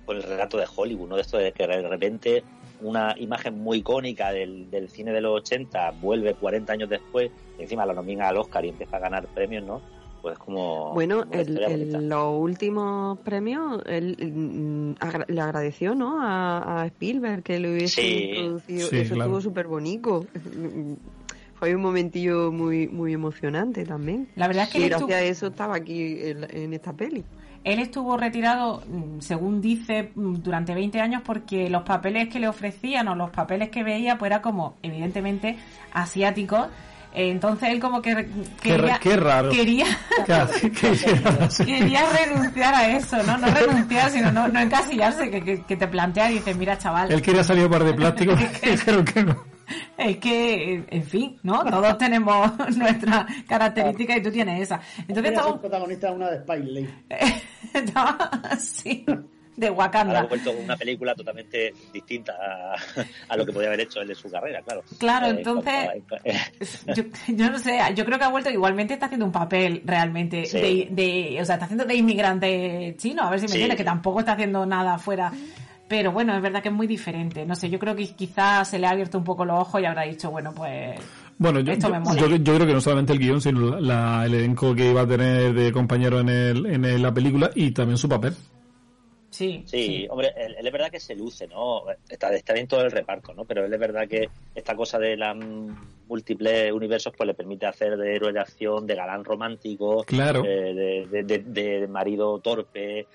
[0.06, 1.16] con el relato de Hollywood, ¿no?
[1.16, 2.44] De esto de que de repente
[2.82, 7.62] una imagen muy icónica del, del cine de los 80 vuelve 40 años después, y
[7.64, 9.82] encima la nominan al Oscar y empieza a ganar premios, ¿no?
[10.22, 10.94] Pues como...
[10.94, 16.20] Bueno, como el, el- los últimos premios él, mm, agra- le agradeció, ¿no?
[16.22, 18.30] A, a Spielberg que lo hubiese Sí.
[18.32, 18.88] introducido.
[18.90, 19.30] Sí, Eso claro.
[19.32, 20.26] estuvo súper bonito.
[21.60, 24.30] Fue un momentillo muy muy emocionante también.
[24.36, 27.24] La verdad es que y gracias estuvo- a eso estaba aquí en, en esta peli.
[27.66, 32.48] Él estuvo retirado, mm, según dice, mm, durante 20 años porque los papeles que le
[32.48, 35.58] ofrecían o los papeles que veía, pues era como, evidentemente,
[35.92, 36.68] asiáticos.
[37.14, 38.28] Entonces él como que Qué,
[38.62, 39.50] quería, qué raro.
[39.52, 39.86] quería,
[41.66, 43.38] quería renunciar a eso, ¿no?
[43.38, 47.12] No renunciar, sino no, no encasillarse, que, que, que te plantea y dices, mira chaval,
[47.12, 48.34] Él quería salir par de plástico.
[48.64, 49.49] Dijeron que no.
[49.98, 51.64] es que, eh, en fin, ¿no?
[51.64, 54.80] Todos tenemos nuestras características y tú tienes esa.
[55.08, 56.90] Entonces estamos, protagonista de una de Spike Lee.
[57.74, 58.12] estaba
[58.50, 59.06] así,
[59.56, 60.20] de Wakanda.
[60.22, 62.76] ha vuelto con una película totalmente distinta a,
[63.28, 64.84] a lo que podía haber hecho él en su carrera, claro.
[64.98, 65.90] Claro, Eh, entonces-
[66.96, 70.46] Yo, yo no sé, yo creo que ha vuelto, igualmente está haciendo un papel realmente
[70.46, 70.88] Sí.
[70.92, 71.04] de,
[71.36, 73.56] de- o sea, está haciendo de inmigrante chino, a ver si me Sí.
[73.56, 75.32] entiendes, que tampoco está haciendo nada afuera.
[75.90, 77.46] Pero bueno, es verdad que es muy diferente.
[77.48, 79.86] No sé, yo creo que quizás se le ha abierto un poco los ojos y
[79.86, 81.00] habrá dicho, bueno, pues
[81.40, 85.02] Bueno, yo, yo, creo que no solamente el guion, sino la- el elenco que iba
[85.02, 88.34] a tener de compañero en, el, en el- la película y también su papel.
[89.32, 89.64] sí.
[89.66, 91.84] Sí, hombre, él, él es verdad que se luce, ¿no?
[92.10, 93.46] Está, está bien todo el reparto, ¿no?
[93.46, 95.36] Pero él es verdad que esta cosa de las
[96.08, 100.44] múltiples universos pues le permite hacer de héroe de acción, de galán romántico, Claro.
[100.46, 103.08] eh, de, de- de- de marido torpe.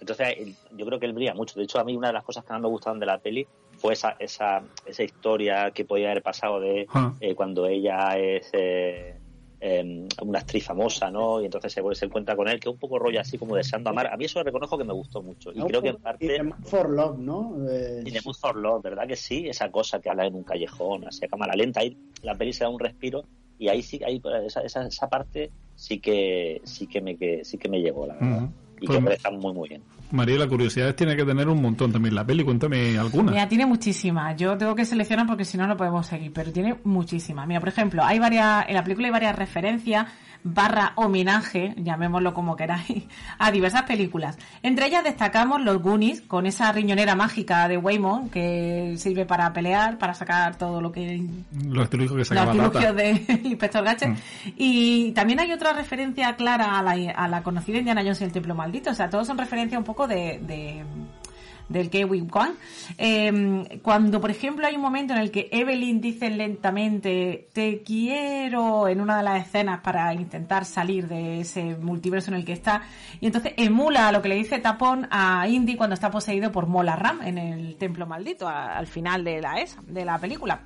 [0.00, 1.58] Entonces, yo creo que él brilla mucho.
[1.58, 3.46] De hecho, a mí una de las cosas que más me gustaron de la peli
[3.78, 7.12] fue esa, esa, esa historia que podía haber pasado de Ah.
[7.20, 9.16] eh, cuando ella es eh,
[9.60, 11.40] eh, una actriz famosa, ¿no?
[11.40, 13.90] Y entonces se, se encuentra con él, que es un poco rollo así como deseando
[13.90, 14.06] amar.
[14.12, 15.52] A mí eso reconozco que me gustó mucho.
[15.52, 15.66] Y ¿no?
[15.66, 16.26] creo que en Y parte...
[16.28, 17.56] de Man for Love, ¿no?
[17.70, 19.48] Eh, Y de Mood for Love, ¿verdad que sí?
[19.48, 22.64] Esa cosa que habla en un callejón, así a cámara lenta, ahí la peli se
[22.64, 23.24] da un respiro
[23.58, 27.58] y ahí sí, ahí, esa, esa, esa parte sí que sí que me que, sí
[27.58, 28.48] que me llegó, la verdad.
[28.80, 29.82] Y Pues- que me está muy muy bien.
[30.12, 32.42] María, la curiosidad tiene que tener un montón también la peli.
[32.42, 33.30] Cuéntame alguna.
[33.30, 34.36] Mira, tiene muchísimas.
[34.36, 36.32] Yo tengo que seleccionar porque si no, no podemos seguir.
[36.32, 37.46] Pero tiene muchísimas.
[37.46, 40.06] Mira, por ejemplo, hay varias, en la película hay varias referencias
[40.42, 43.04] barra homenaje, llamémoslo como queráis,
[43.38, 44.38] a diversas películas.
[44.62, 49.98] Entre ellas destacamos los Goonies, con esa riñonera mágica de Waymon, que sirve para pelear,
[49.98, 51.22] para sacar todo lo que
[51.66, 52.94] Los artilugios que los sacaba artilugios Rata.
[52.94, 54.08] del inspector Gadget.
[54.10, 54.16] Mm.
[54.56, 58.32] Y también hay otra referencia clara a la, a la conocida Indiana Jones y el
[58.32, 58.90] Templo Maldito.
[58.90, 60.84] O sea, todos son referencias un poco de, de-
[61.70, 62.54] del Kiwi Kwan.
[62.98, 68.88] Eh, cuando, por ejemplo, hay un momento en el que Evelyn dice lentamente te quiero
[68.88, 72.82] en una de las escenas para intentar salir de ese multiverso en el que está
[73.20, 76.96] y entonces emula lo que le dice Tapón a Indy cuando está poseído por Mola
[76.96, 80.60] Ram en el Templo Maldito al final de la esa, de la película.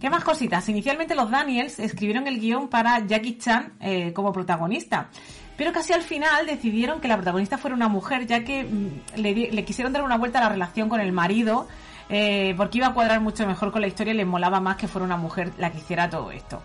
[0.00, 0.66] ¿Qué más cositas?
[0.70, 5.10] Inicialmente los Daniels escribieron el guion para Jackie Chan eh, como protagonista.
[5.60, 9.62] Pero casi al final decidieron que la protagonista fuera una mujer, ya que mm, le,
[9.66, 11.68] quisieron dar una vuelta a la relación con el marido,
[12.08, 14.88] eh, porque iba a cuadrar mucho mejor con la historia y les molaba más que
[14.88, 16.62] fuera una mujer la que hiciera todo esto.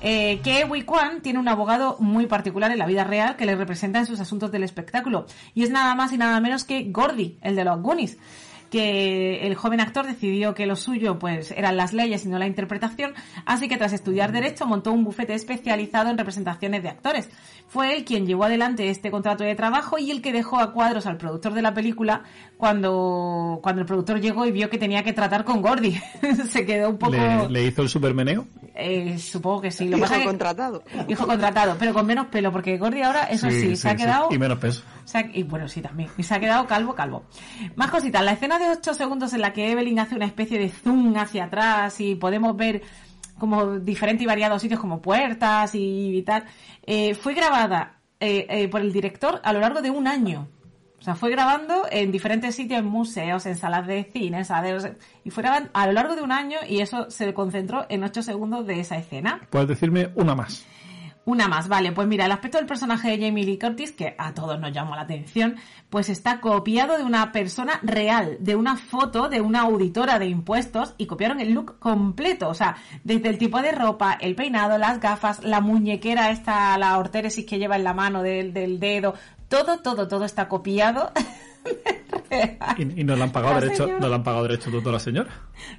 [0.00, 3.54] Eh, que Wei Kwan tiene un abogado muy particular en la vida real que le
[3.56, 5.26] representa en sus asuntos del espectáculo.
[5.54, 8.16] Y es nada más y nada menos que Gordy, el de los Goonies.
[8.70, 12.46] Que el joven actor decidió que lo suyo pues eran las leyes y no la
[12.46, 17.28] interpretación, así que tras estudiar Derecho montó un bufete especializado en representaciones de actores.
[17.66, 21.06] Fue él quien llevó adelante este contrato de trabajo y el que dejó a cuadros
[21.06, 22.22] al productor de la película
[22.56, 26.00] cuando, cuando el productor llegó y vio que tenía que tratar con Gordy.
[26.48, 27.12] Se quedó un poco...
[27.12, 28.46] ¿Le, le hizo el supermeneo?
[28.80, 29.88] Eh, supongo que sí.
[29.88, 30.82] Lo Hijo pasa que- contratado.
[31.08, 34.28] Hijo contratado, pero con menos pelo, porque Gordy ahora, eso sí, se ha quedado...
[34.30, 34.82] Y menos peso.
[35.04, 36.08] se ha- y bueno, sí, también.
[36.16, 37.24] Y se ha quedado calvo, calvo.
[37.76, 38.22] Más cositas.
[38.24, 41.44] La escena de 8 segundos en la que Evelyn hace una especie de zoom hacia
[41.44, 42.82] atrás y podemos ver
[43.38, 46.44] como diferentes y variados sitios como puertas y, y tal,
[46.84, 50.46] eh, fue grabada eh, eh, por el director a lo largo de un año.
[51.00, 54.82] O sea, fue grabando en diferentes sitios, en museos, en salas de cine, en salas
[54.82, 58.04] de- y fue grabando a lo largo de un año y eso se concentró en
[58.04, 59.40] 8 segundos de esa escena.
[59.48, 60.66] Puedes decirme una más.
[61.26, 64.32] Una más, vale, pues mira, el aspecto del personaje de Jamie Lee Curtis, que a
[64.34, 65.56] todos nos llamó la atención,
[65.90, 70.94] pues está copiado de una persona real, de una foto de una auditora de impuestos
[70.96, 74.98] y copiaron el look completo, o sea, desde el tipo de ropa, el peinado, las
[74.98, 79.14] gafas, la muñequera esta, la ortéresis que lleva en la mano del, del dedo,
[79.50, 81.12] todo, todo, todo está copiado.
[82.78, 84.00] Y, y no le han pagado La derecho, señora.
[84.00, 85.30] no le han pagado derecho a la señora.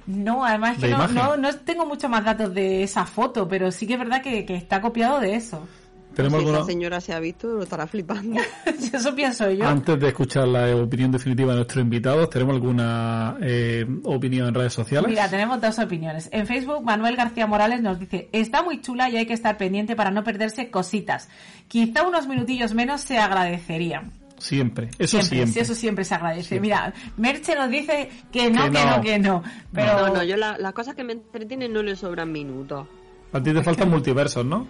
[0.06, 3.86] No, además que no, no, no tengo muchos más datos de esa foto, pero sí
[3.86, 5.66] que es verdad que, que está copiado de eso.
[6.14, 8.40] Tenemos Si esa alguna, señora se ha visto, lo estará flipando.
[8.92, 9.66] Eso pienso yo.
[9.66, 14.72] antes de escuchar la opinión definitiva de nuestros invitados, ¿tenemos alguna eh, opinión en redes
[14.72, 15.08] sociales?
[15.08, 16.28] Mira, tenemos dos opiniones.
[16.32, 19.96] En Facebook, Manuel García Morales nos dice, está muy chula y hay que estar pendiente
[19.96, 21.28] para no perderse cositas.
[21.68, 24.12] Quizá unos minutillos menos se agradecerían.
[24.38, 25.52] Siempre, eso siempre.
[25.52, 26.58] sí, eso siempre se agradece.
[26.58, 29.02] Mira, Merche nos dice que no, Que que no, no.
[29.02, 29.42] que no.
[29.72, 32.88] Pero No, no, yo la- las cosas que me entretienen no le sobran minutos.
[33.32, 34.66] A ti te faltan multiversos, ¿no?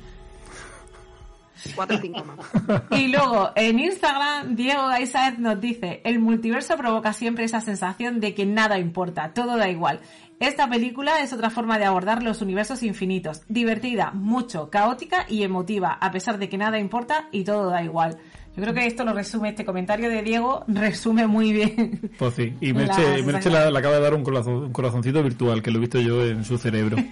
[1.74, 2.82] Cuatro o cinco más.
[2.90, 8.34] Y luego, en Instagram, Diego Gaisaez nos dice, el multiverso provoca siempre esa sensación de
[8.34, 10.00] que nada importa, todo da igual.
[10.40, 15.92] Esta película es otra forma de abordar los universos infinitos, divertida, mucho, caótica y emotiva,
[16.00, 18.18] a pesar de que nada importa y todo da igual.
[18.56, 22.10] Yo creo que esto lo resume, este comentario de Diego resume muy bien.
[22.18, 23.26] Pues sí, y La Merche, sensación.
[23.26, 26.44] Merche acaba de dar un, corazon- un corazoncito virtual, que lo he visto yo en
[26.44, 26.96] su cerebro.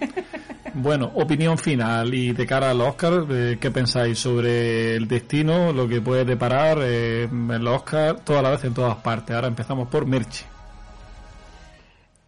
[0.73, 5.87] bueno, opinión final y de cara al Oscar, eh, ¿qué pensáis sobre el destino, lo
[5.87, 9.35] que puede deparar eh, los Oscar, toda la vez en todas partes?
[9.35, 10.45] Ahora empezamos por Merche.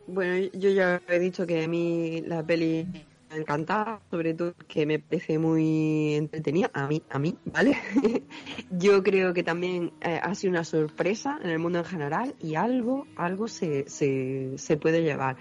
[0.07, 2.85] Bueno, yo ya he dicho que a mí la peli
[3.31, 7.77] me encanta, sobre todo que me parece muy entretenida, a mí, a mí, ¿vale?
[8.69, 12.55] yo creo que también eh, ha sido una sorpresa en el mundo en general y
[12.55, 15.37] algo, algo se, se, se puede llevar.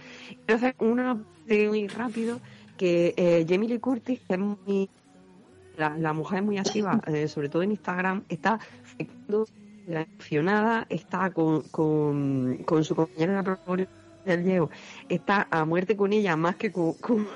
[0.46, 2.40] Hacer una muy rápido
[2.82, 4.90] que eh, Jamie Lee Curtis, que es muy
[5.76, 8.58] la, la mujer es muy activa, eh, sobre todo en Instagram, está
[9.86, 13.44] emocionada, está con, con, con su compañera
[14.24, 14.68] del Diego,
[15.08, 17.28] está a muerte con ella más que con, con,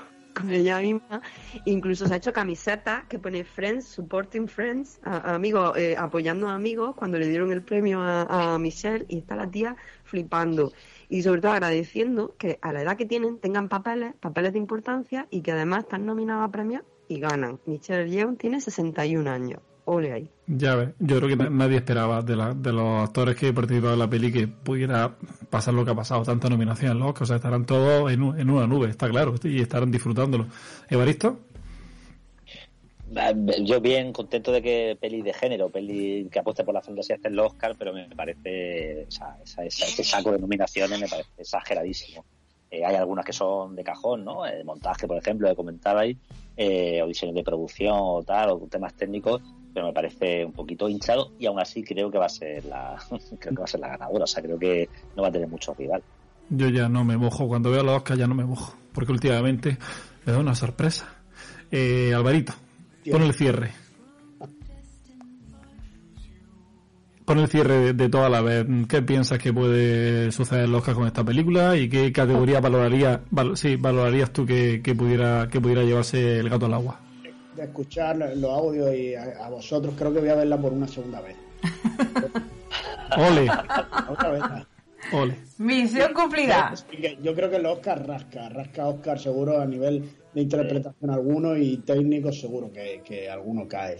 [0.50, 1.22] ella misma.
[1.64, 6.96] Incluso se ha hecho camisetas que pone Friends, Supporting Friends, amigos, eh, apoyando a amigos
[6.96, 10.72] cuando le dieron el premio a, a Michelle y está la tía flipando.
[11.08, 15.26] Y sobre todo agradeciendo que a la edad que tienen tengan papeles, papeles de importancia
[15.30, 17.58] y que además están nominados a premios y ganan.
[17.66, 19.60] Michelle Yeoh tiene 61 años.
[19.88, 20.28] Ole ahí.
[20.48, 23.92] Ya ves, yo creo que na- nadie esperaba de, la- de los actores que participaron
[23.92, 25.16] en la peli que pudiera
[25.48, 28.50] pasar lo que ha pasado, tanta nominación los Oscars, o sea, estarán todos en, en
[28.50, 30.46] una nube, está claro, y estarán disfrutándolo.
[30.90, 31.38] ¿Evaristo?
[33.14, 37.16] Eh, Yo bien contento de que peli de género, peli que apueste por la fantasía
[37.16, 41.08] esté en el Oscar, pero me parece, o sea, esa- ese saco de nominaciones me
[41.08, 42.24] parece exageradísimo.
[42.70, 44.44] Eh, hay algunas que son de cajón, ¿no?
[44.44, 46.16] El montaje, por ejemplo, que comentabais,
[46.56, 49.40] eh, o diseño de producción o tal, o temas técnicos,
[49.72, 52.96] pero me parece un poquito hinchado y aún así creo que va a ser la,
[53.38, 55.48] creo que va a ser la ganadora, o sea, creo que no va a tener
[55.48, 56.02] mucho rival.
[56.48, 59.78] Yo ya no me mojo, cuando veo los Oscars ya no me mojo, porque últimamente
[60.24, 61.06] me da una sorpresa.
[61.70, 62.54] Eh, Alvarito,
[63.12, 63.72] pon el cierre.
[67.24, 68.64] Pon el cierre de, de toda la vez.
[68.88, 73.74] ¿Qué piensas que puede suceder Oscars con esta película y qué categoría valoraría, val- sí,
[73.76, 77.00] valorarías tú que, que pudiera que pudiera llevarse el gato al agua?
[77.56, 80.86] de escuchar los audios y a, a vosotros creo que voy a verla por una
[80.86, 81.34] segunda vez.
[83.16, 83.48] Ole.
[84.10, 84.42] Otra vez.
[85.12, 85.36] Ole.
[85.58, 86.74] Misión cumplida.
[87.22, 90.04] Yo creo que el Oscar rasca, rasca Oscar seguro a nivel
[90.36, 93.96] de interpretación alguno y técnico seguro que, que alguno cae.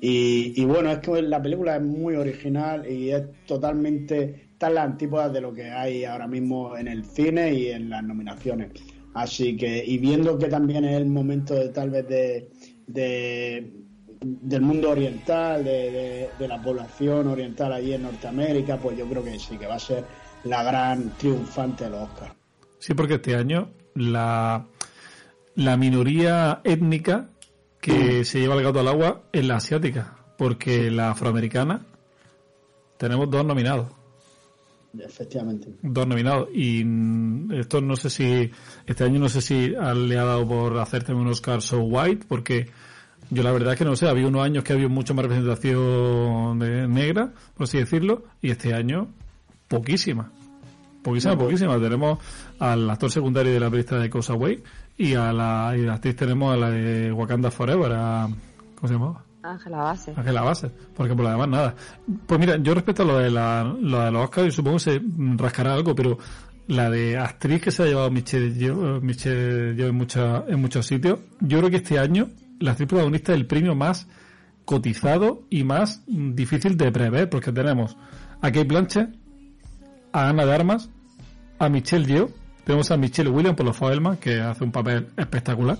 [0.00, 4.82] Y, y bueno, es que la película es muy original y es totalmente tan la
[4.82, 8.72] antípoda de lo que hay ahora mismo en el cine y en las nominaciones.
[9.14, 12.50] Así que, y viendo que también es el momento de tal vez de,
[12.88, 13.72] de-
[14.20, 19.22] del mundo oriental, de, de- de la población oriental allí en Norteamérica, pues yo creo
[19.22, 20.04] que sí, que va a ser
[20.44, 22.32] la gran triunfante de los Oscars.
[22.80, 24.66] Sí, porque este año la,
[25.56, 27.30] la minoría étnica
[27.80, 31.84] que se lleva el gato al agua es la asiática, porque la afroamericana
[32.98, 33.90] tenemos dos nominados.
[34.98, 35.68] Efectivamente.
[35.82, 36.48] Dos nominados.
[36.54, 38.50] Y mm, esto no sé si,
[38.86, 42.26] este año no sé si le ha dado por hacer también un Oscar so white,
[42.28, 42.68] porque
[43.30, 46.58] yo la verdad es que no sé, había unos años que había mucha más representación
[46.58, 49.08] de negra, por así decirlo, y este año
[49.68, 50.32] poquísima.
[51.02, 51.78] Poquísima, poquísima.
[51.78, 52.18] Tenemos
[52.58, 54.62] al actor secundario de la película de Cosa Way
[54.98, 58.28] y a la, y la actriz tenemos a la de Wakanda Forever, a,
[58.74, 59.24] ¿cómo se llamaba?
[59.42, 60.12] Ángela Base.
[60.16, 61.74] Ángela Bassett, porque por lo demás nada.
[62.26, 64.82] Pues mira, yo respecto a lo de, la, lo de los Oscars, yo supongo que
[64.84, 65.00] se
[65.36, 66.18] rascará algo, pero
[66.66, 70.60] la de actriz que se ha llevado Michelle Yeoh, eh, Michelle Yeoh en, mucha- en
[70.60, 72.28] muchos sitios, yo creo que este año
[72.58, 74.08] la actriz protagonista es el premio más
[74.64, 77.96] cotizado y más difícil de prever, porque tenemos
[78.40, 79.10] a Kate Blanchett,
[80.12, 80.90] a Ana de Armas,
[81.60, 82.30] a Michelle Yeoh,
[82.66, 85.78] tenemos a Michelle Williams por los Fabelman, que hace un papel espectacular,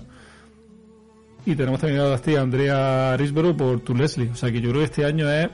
[1.45, 4.29] y tenemos también a la Andrea Risborough por Tu Leslie.
[4.29, 5.49] O sea que yo creo que este año es.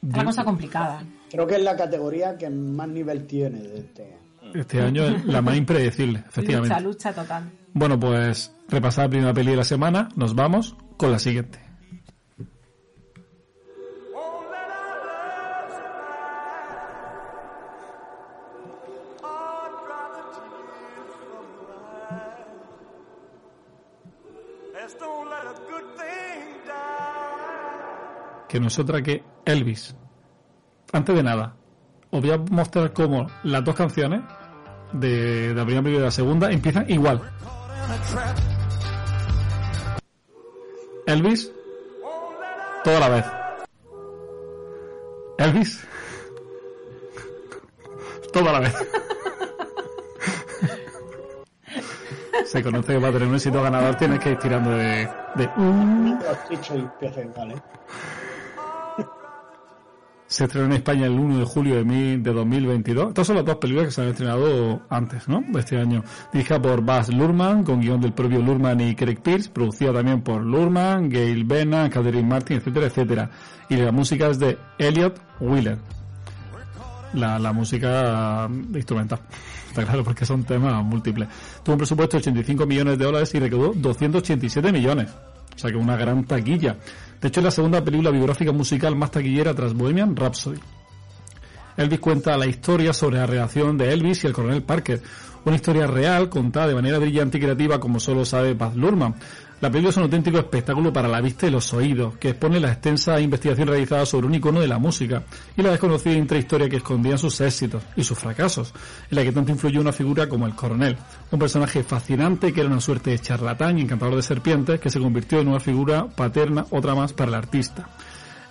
[0.00, 1.02] Una cosa complicada.
[1.28, 4.16] Creo que es la categoría que más nivel tiene de este.
[4.54, 6.74] Este año es la más impredecible, efectivamente.
[6.76, 7.50] Lucha, lucha total.
[7.72, 11.58] Bueno, pues repasada la primera peli de la semana, nos vamos con la siguiente.
[28.50, 29.94] Que no es otra que Elvis.
[30.92, 31.54] Antes de nada,
[32.10, 34.22] os voy a mostrar cómo las dos canciones
[34.92, 37.22] de, la primera y de la segunda empiezan igual.
[41.06, 41.52] Elvis,
[42.82, 43.24] toda la vez.
[45.38, 45.86] Elvis,
[48.32, 48.74] toda la vez.
[52.46, 55.08] Se conoce que para tener un éxito ganador tienes que ir tirando de...
[55.36, 55.48] de
[60.30, 63.08] Se estrenó en España el 1 de julio de, mil- de 2022.
[63.08, 65.42] Estas son las dos películas que se han estrenado antes, ¿no?
[65.48, 66.04] De este año.
[66.32, 70.40] Dirigida por Baz Luhrmann, con guion del propio Luhrmann y Craig Pierce, producida también por
[70.42, 73.30] Luhrmann, Gail Bena, Catherine Martin, etcétera, etcétera.
[73.68, 75.78] Y la música es de Elliot Wheeler.
[77.14, 79.18] La, la música instrumental.
[79.68, 81.28] Está claro, porque son temas múltiples.
[81.64, 85.08] Tuvo un presupuesto de 85 millones de dólares y recaudó 287 millones.
[85.60, 86.78] Sea que una gran taquilla.
[87.20, 90.58] De hecho, es la segunda película biográfica musical más taquillera tras Bohemian Rhapsody.
[91.76, 95.02] Elvis cuenta la historia sobre la relación de Elvis y el coronel Parker.
[95.44, 99.14] Una historia real contada de manera brillante y creativa como solo sabe Baz Luhrmann.
[99.60, 102.72] La película es un auténtico espectáculo para la vista y los oídos, que expone la
[102.72, 105.22] extensa investigación realizada sobre un icono de la música
[105.54, 108.72] y la desconocida intrahistoria que escondían sus éxitos y sus fracasos,
[109.10, 110.96] en la que tanto influyó una figura como el coronel,
[111.30, 114.98] un personaje fascinante que era una suerte de charlatán y encantador de serpientes que se
[114.98, 117.86] convirtió en una figura paterna, otra más para el artista.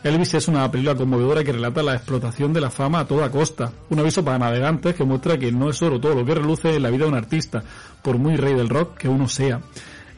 [0.04, 3.74] Elvis es una película conmovedora que relata la explotación de la fama a toda costa.
[3.90, 6.84] Un aviso para navegantes que muestra que no es oro todo lo que reluce en
[6.84, 7.64] la vida de un artista,
[8.02, 9.60] por muy rey del rock que uno sea.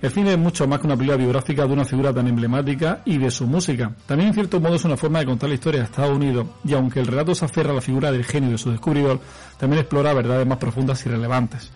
[0.01, 3.19] El cine es mucho más que una película biográfica de una figura tan emblemática y
[3.19, 3.91] de su música.
[4.07, 6.73] También en cierto modo es una forma de contar la historia de Estados Unidos y
[6.73, 9.19] aunque el relato se aferra a la figura del genio de su descubridor,
[9.59, 11.71] también explora verdades más profundas y relevantes.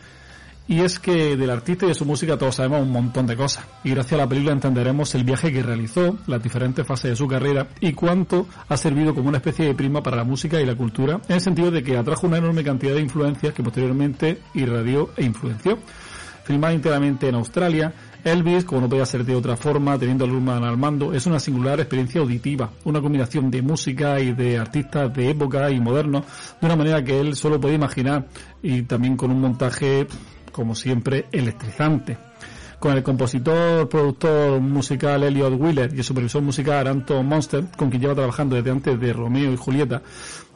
[0.67, 3.63] Y es que del artista y de su música todos sabemos un montón de cosas.
[3.83, 7.27] Y gracias a la película entenderemos el viaje que realizó, las diferentes fases de su
[7.27, 10.73] carrera y cuánto ha servido como una especie de prima para la música y la
[10.73, 15.11] cultura, en el sentido de que atrajo una enorme cantidad de influencias que posteriormente irradió
[15.15, 15.77] e influenció.
[16.45, 17.93] Filmada íntegramente en Australia,
[18.25, 21.39] Elvis, como no podía ser de otra forma, teniendo a Luhrmann al mando, es una
[21.39, 26.25] singular experiencia auditiva, una combinación de música y de artistas de época y modernos,
[26.59, 28.25] de una manera que él solo puede imaginar
[28.63, 30.07] y también con un montaje,
[30.51, 32.17] como siempre, electrizante.
[32.79, 38.01] Con el compositor, productor musical Elliot Wheeler y el supervisor musical Anton Monster, con quien
[38.01, 40.01] lleva trabajando desde antes de Romeo y Julieta.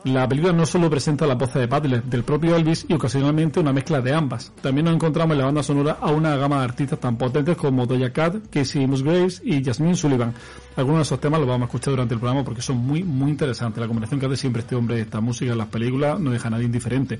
[0.05, 3.73] La película no solo presenta la voz de Butler, del propio Elvis y ocasionalmente una
[3.73, 4.53] mezcla de ambas.
[4.61, 7.85] También nos encontramos en la banda sonora a una gama de artistas tan potentes como
[7.85, 10.33] Doja Cat, Casey Musgraves y Jasmine Sullivan.
[10.77, 13.31] Algunos de esos temas los vamos a escuchar durante el programa porque son muy, muy
[13.31, 13.81] interesantes.
[13.81, 16.47] La combinación que hace siempre este hombre de esta música en las películas no deja
[16.47, 17.19] a nadie indiferente.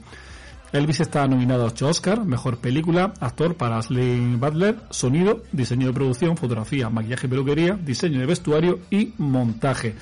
[0.71, 5.93] Elvis está nominado a 8 Oscar, mejor película, actor para Ashley Butler, sonido, diseño de
[5.93, 9.95] producción, fotografía, maquillaje y peluquería, diseño de vestuario y montaje.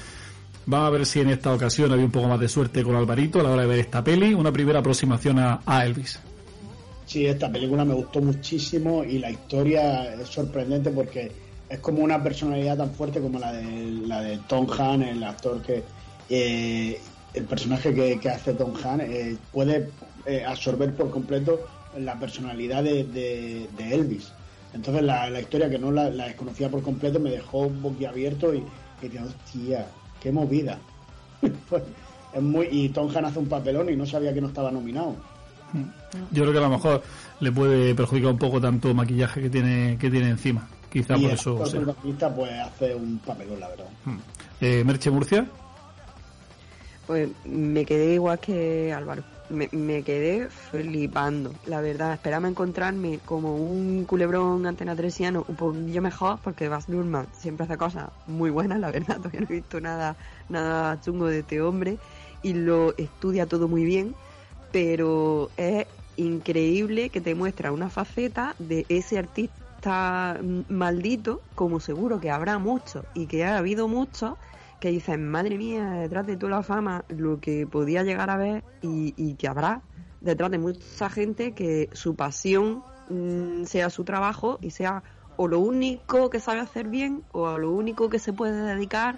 [0.66, 3.40] Vamos a ver si en esta ocasión había un poco más de suerte con Alvarito
[3.40, 6.20] a la hora de ver esta peli, una primera aproximación a, Elvis.
[7.06, 11.32] Sí, esta película me gustó muchísimo y la historia es sorprendente porque
[11.70, 15.62] es como una personalidad tan fuerte como la de, la de Tom Han, el actor
[15.62, 15.84] que...
[16.30, 17.00] eh,
[17.34, 19.90] el personaje que, que hace Tom Han eh, puede
[20.28, 21.60] eh, absorber por completo
[21.98, 24.32] la personalidad de, de- de Elvis.
[24.74, 28.58] Entonces la, la historia que no la, la desconocía por completo me dejó boquiabierto y,
[29.02, 29.88] y dije, hostia,
[30.22, 30.78] qué movida.
[31.70, 31.84] Pues,
[32.34, 35.16] es muy, y Tom Han hace un papelón y no sabía que no estaba nominado.
[36.32, 37.02] Yo creo que a lo mejor
[37.42, 40.68] le puede perjudicar un poco tanto maquillaje que tiene que tiene encima.
[40.92, 41.82] Quizá y por el eso sea.
[41.82, 43.86] protagonista, pues hace un papelón, la verdad.
[44.62, 45.46] Eh, Merche Murcia.
[47.06, 49.24] Pues me quedé igual que Álvaro.
[49.50, 52.14] Me, me quedé flipando, la verdad.
[52.14, 57.78] Esperaba encontrarme como un culebrón antena tresiano un poquillo mejor, porque Baz Luhrmann siempre hace
[57.78, 59.18] cosas muy buenas, la verdad.
[59.22, 60.18] Todavía no he visto nada,
[60.50, 61.98] nada chungo de este hombre
[62.42, 64.16] y lo estudia todo muy bien,
[64.72, 65.88] pero es
[66.18, 73.06] increíble que te muestra una faceta de ese artista maldito, como seguro que habrá muchos
[73.14, 74.34] y que ha habido muchos
[74.80, 78.64] que dicen, madre mía, detrás de toda la fama, lo que podía llegar a ver
[78.82, 79.82] y, y que habrá
[80.22, 85.04] detrás de mucha gente que su pasión mm, sea su trabajo y sea
[85.38, 89.18] o lo único que sabe hacer bien o a lo único que se puede dedicar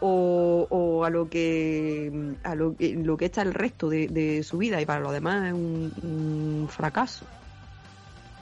[0.00, 4.58] o, o a lo que a lo que, lo que echa el resto de, su
[4.58, 7.24] vida y para lo demás es un, un fracaso.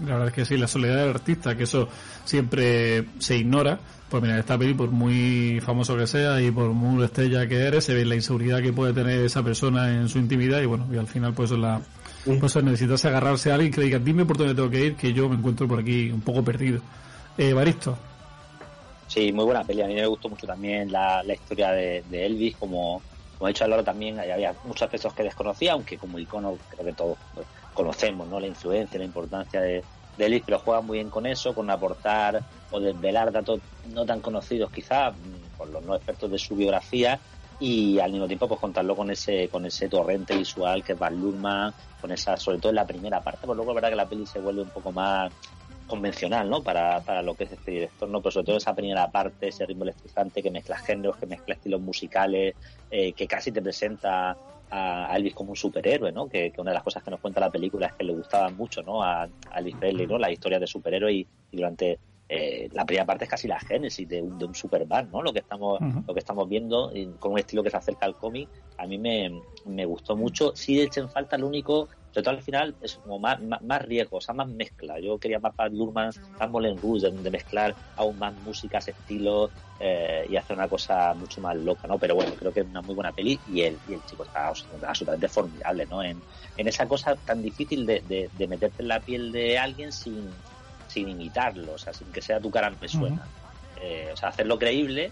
[0.00, 1.88] La verdad es que sí, la soledad del artista, que eso
[2.24, 3.78] siempre se ignora.
[4.14, 7.82] Pues mira, esta peli, por muy famoso que sea y por muy estrella que eres,
[7.82, 10.96] se ve la inseguridad que puede tener esa persona en su intimidad y bueno, y
[10.96, 11.80] al final pues la
[12.22, 15.12] pues necesitas agarrarse a alguien que le diga, dime por dónde tengo que ir, que
[15.12, 16.80] yo me encuentro por aquí un poco perdido.
[17.36, 17.98] Eh, Baristo,
[19.08, 19.82] Sí, muy buena peli.
[19.82, 23.02] A mí me gustó mucho también la, la historia de, de Elvis, como,
[23.36, 26.92] como ha dicho Álvaro también, había muchos aspectos que desconocía, aunque como icono creo que
[26.92, 28.38] todos pues, conocemos, ¿no?
[28.38, 29.82] La influencia, la importancia de,
[30.16, 32.44] de Elvis, pero juega muy bien con eso, con aportar
[32.74, 33.60] o desvelar datos
[33.92, 37.20] no tan conocidos quizá mm, por los no expertos de su biografía
[37.60, 41.20] y al mismo tiempo pues contarlo con ese con ese torrente visual que es Van
[41.20, 44.08] Luhrmann, con esa sobre todo en la primera parte, pues luego es verdad que la
[44.08, 45.32] peli se vuelve un poco más
[45.86, 46.62] convencional, ¿no?
[46.62, 48.20] Para, para lo que es este director, ¿no?
[48.20, 51.80] Pero sobre todo esa primera parte, ese ritmo electrizante que mezcla géneros, que mezcla estilos
[51.80, 52.54] musicales,
[52.90, 54.36] eh, que casi te presenta
[54.70, 56.28] a Elvis como un superhéroe, ¿no?
[56.28, 58.82] Que, una de las cosas que nos cuenta la película es que le gustaba mucho,
[58.82, 59.02] ¿no?
[59.02, 60.18] A, Elvis Presley, ¿no?
[60.18, 61.98] La historia de superhéroe y durante
[62.28, 65.22] eh, la primera parte es casi la génesis de un, de un Superman, ¿no?
[65.22, 68.16] Lo que estamos, lo que estamos viendo y con un estilo que se acerca al
[68.16, 68.48] cómic,
[68.78, 70.52] a mí me, me gustó mucho.
[70.54, 73.82] Sí eché en falta lo único, sobre todo al final, es como más, más, más
[73.82, 74.98] riesgo, o sea, más mezcla.
[75.00, 79.50] Yo quería más para Lurman, más Moulin Rouge, de, de mezclar aún más músicas, estilos
[79.78, 81.98] eh, y hacer una cosa mucho más loca, ¿no?
[81.98, 84.48] Pero bueno, creo que es una muy buena peli y el, y el chico está
[84.48, 86.02] absolutamente formidable, ¿no?
[86.02, 86.22] En,
[86.56, 90.30] en esa cosa tan difícil de, de, de meterte en la piel de alguien sin,
[90.94, 93.22] sin imitarlo, o sea, sin que sea tu cara me suena.
[93.80, 95.10] Eh, o sea, hacerlo creíble,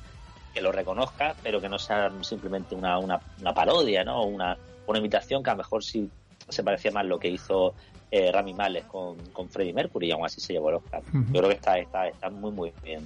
[0.54, 4.24] que lo reconozca, pero que no sea simplemente una, una, una parodia, ¿no?
[4.24, 4.56] Una,
[4.86, 6.08] una imitación que a lo mejor sí
[6.48, 7.74] se parecía más lo que hizo
[8.10, 11.02] eh, Rami Malek con, con Freddie Mercury y aún así se llevó el Oscar.
[11.08, 11.24] Ujú.
[11.32, 13.00] Yo creo que está, está, está muy, muy bien.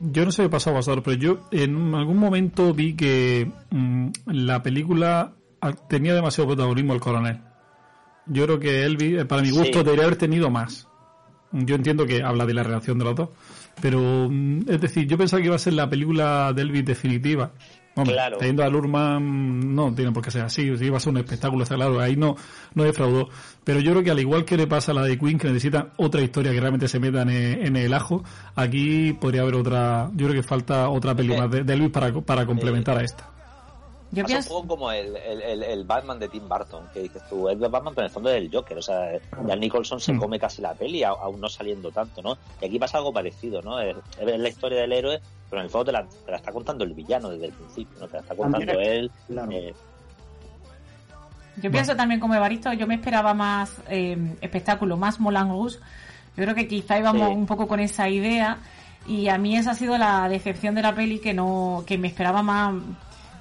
[0.00, 4.62] Yo no sé qué pasó vosotros, pero yo en algún momento vi que mm, la
[4.62, 7.40] película ah, tenía demasiado protagonismo el coronel.
[8.26, 9.84] Yo creo que Elvis, eh, para mi gusto, Sí.
[9.84, 10.87] debería haber tenido más.
[11.52, 13.28] Yo entiendo que habla de la relación de los dos,
[13.80, 17.52] pero mm, es decir, yo pensaba que iba a ser la película de Elvis definitiva.
[17.94, 18.36] Hombre, Claro.
[18.38, 21.74] teniendo a Lurman, no tiene por qué ser así, iba a ser un espectáculo, está
[21.74, 22.36] claro, ahí no,
[22.74, 23.28] no defraudó.
[23.64, 25.94] Pero yo creo que al igual que le pasa a la de Queen, que necesita
[25.96, 28.22] otra historia que realmente se meta en el, en el ajo,
[28.54, 31.90] aquí podría haber otra, yo creo que falta otra peli Eh, más de, de Elvis
[31.90, 33.30] para, para complementar a esta.
[34.10, 37.00] Yo Pasa pienso- un poco como el, el, el, el Batman de Tim Burton, que
[37.00, 38.78] dices tú, es de Batman, pero en el fondo es el Joker.
[38.78, 39.12] O sea,
[39.46, 40.18] Jack Nicholson se Mm.
[40.18, 42.38] come casi la peli, aún no saliendo tanto, ¿no?
[42.62, 43.78] Y aquí pasa algo parecido, ¿no?
[43.80, 46.52] Es, es la historia del héroe, pero en el fondo te la, te la está
[46.52, 48.06] contando el villano desde el principio, ¿no?
[48.08, 49.10] Te la está contando También él.
[49.26, 49.50] claro.
[49.52, 49.74] eh,
[51.56, 55.78] Yo pienso también como Evaristo, yo me esperaba más eh, espectáculo, más Moulin Rouge,
[56.36, 57.34] Yo creo que quizá íbamos Sí.
[57.34, 58.58] un poco con esa idea
[59.08, 62.06] y a mí esa ha sido la decepción de la peli que no que me
[62.08, 62.74] esperaba más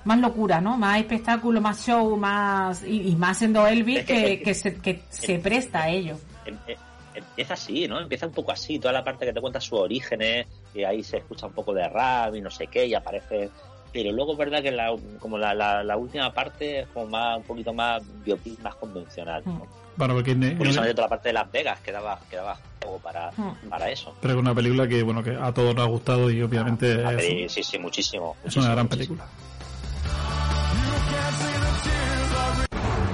[0.08, 0.78] más locura, ¿no?
[0.78, 5.38] Más espectáculo, más show, más y, y más siendo Elvis Es que- se, que se
[5.40, 6.18] presta a ello.
[6.46, 6.78] Em- em-
[7.14, 8.00] Empieza así, ¿no?
[8.00, 10.46] Empieza un poco así, toda la parte que te cuenta sus orígenes,
[10.76, 13.50] y ahí se escucha un poco de rap y no sé qué, y aparece...
[13.92, 17.38] Pero luego es verdad que la, como la, la, la última parte es como más,
[17.38, 19.66] un poquito más biopic, más convencional, ¿no?
[19.96, 23.68] Bueno, porque Curiosamente toda la parte de Las Vegas quedaba, quedaba juego para, Mm.
[23.70, 24.14] para eso.
[24.22, 27.10] pero es una película que bueno que a todos nos ha gustado y obviamente es,
[27.16, 28.36] peli- sí, sí, muchísimo.
[28.46, 29.26] es una gran película.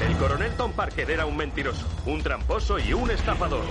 [0.07, 3.63] El coronel Tom Parker era un mentiroso, un tramposo y un estafador.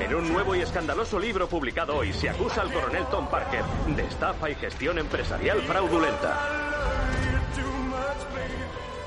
[0.00, 3.64] En un nuevo y escandaloso libro publicado hoy se acusa al coronel Tom Parker
[3.96, 7.33] de estafa y gestión empresarial fraudulenta.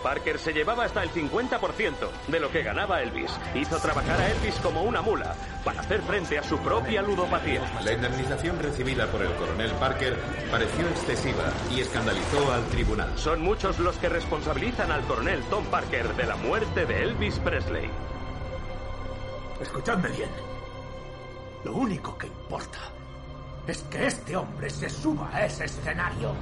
[0.03, 1.93] Parker se llevaba hasta el 50%
[2.27, 3.31] de lo que ganaba Elvis.
[3.55, 7.61] Hizo trabajar a Elvis como una mula para hacer frente a su propia ludopatía.
[7.83, 10.17] La indemnización recibida por el coronel Parker
[10.49, 13.17] pareció excesiva y escandalizó al tribunal.
[13.17, 17.89] Son muchos los que responsabilizan al coronel Tom Parker de la muerte de Elvis Presley.
[19.61, 20.29] Escuchadme bien.
[21.63, 22.77] Lo único que importa
[23.67, 26.33] es que este hombre se suba a ese escenario.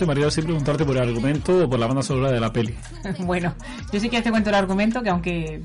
[0.00, 2.74] Si preguntarte por el argumento o por la banda sonora de la peli.
[3.20, 3.54] bueno,
[3.92, 5.62] yo sí que te cuento el argumento, que aunque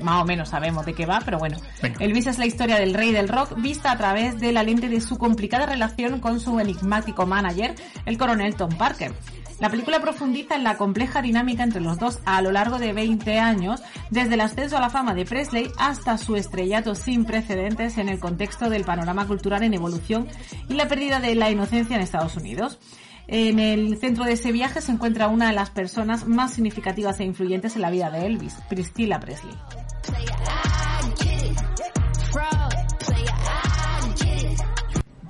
[0.00, 1.58] más o menos sabemos de qué va, pero bueno.
[1.82, 2.04] Venga.
[2.04, 5.00] Elvis es la historia del rey del rock vista a través de la lente de
[5.00, 7.74] su complicada relación con su enigmático manager,
[8.06, 9.12] el coronel Tom Parker.
[9.58, 13.38] La película profundiza en la compleja dinámica entre los dos a lo largo de 20
[13.38, 18.10] años, desde el ascenso a la fama de Presley hasta su estrellato sin precedentes en
[18.10, 20.28] el contexto del panorama cultural en evolución
[20.68, 22.78] y la pérdida de la inocencia en Estados Unidos.
[23.28, 27.24] En el centro de ese viaje se encuentra una de las personas más significativas e
[27.24, 29.54] influyentes en la vida de Elvis, Priscilla Presley.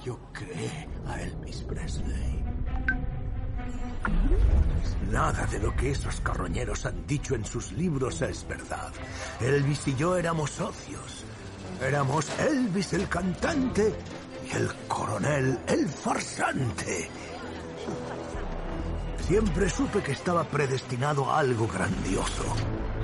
[0.05, 2.45] Yo creé a Elvis Presley.
[5.11, 8.93] Nada de lo que esos carroñeros han dicho en sus libros es verdad.
[9.41, 11.25] Elvis y yo éramos socios.
[11.81, 13.95] Éramos Elvis el cantante
[14.47, 17.09] y el coronel el farsante.
[19.27, 22.45] Siempre supe que estaba predestinado a algo grandioso.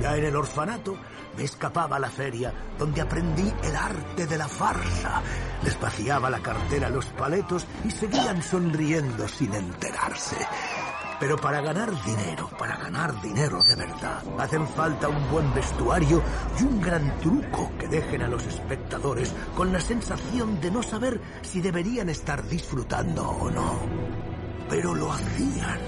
[0.00, 0.96] Ya en el orfanato
[1.36, 5.20] me escapaba a la feria, donde aprendí el arte de la farsa.
[5.64, 10.36] Les vaciaba la cartera a los paletos y seguían sonriendo sin enterarse.
[11.18, 16.22] Pero para ganar dinero, para ganar dinero de verdad, hacen falta un buen vestuario
[16.58, 21.20] y un gran truco que dejen a los espectadores con la sensación de no saber
[21.42, 24.11] si deberían estar disfrutando o no.
[24.72, 25.80] Pero lo hacían.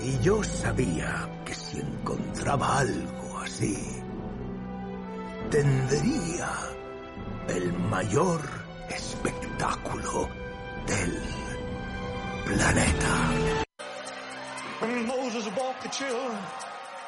[0.00, 3.76] Y yo sabía que si encontraba algo así,
[5.50, 6.48] tendría
[7.48, 8.40] el mayor
[8.88, 10.26] espectáculo
[10.86, 11.20] del
[12.46, 13.14] planeta.
[14.80, 16.38] When Moses walked the children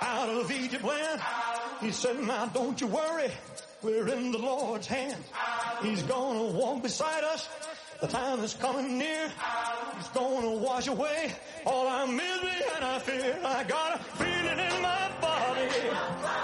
[0.03, 1.21] out of Egypt land,
[1.81, 3.31] he said, now don't you worry,
[3.83, 5.25] we're in the Lord's hand.
[5.81, 7.49] He's gonna walk beside us,
[8.01, 9.29] the time is coming near.
[9.97, 11.33] He's gonna wash away
[11.65, 13.39] all our misery and our fear.
[13.45, 15.69] I got a feeling in my body,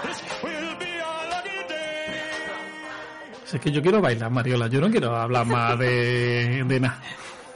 [0.05, 2.21] this will be our lucky day.
[3.45, 6.99] Si es que yo quiero bailar, Mariola, yo no quiero hablar más de, de nada.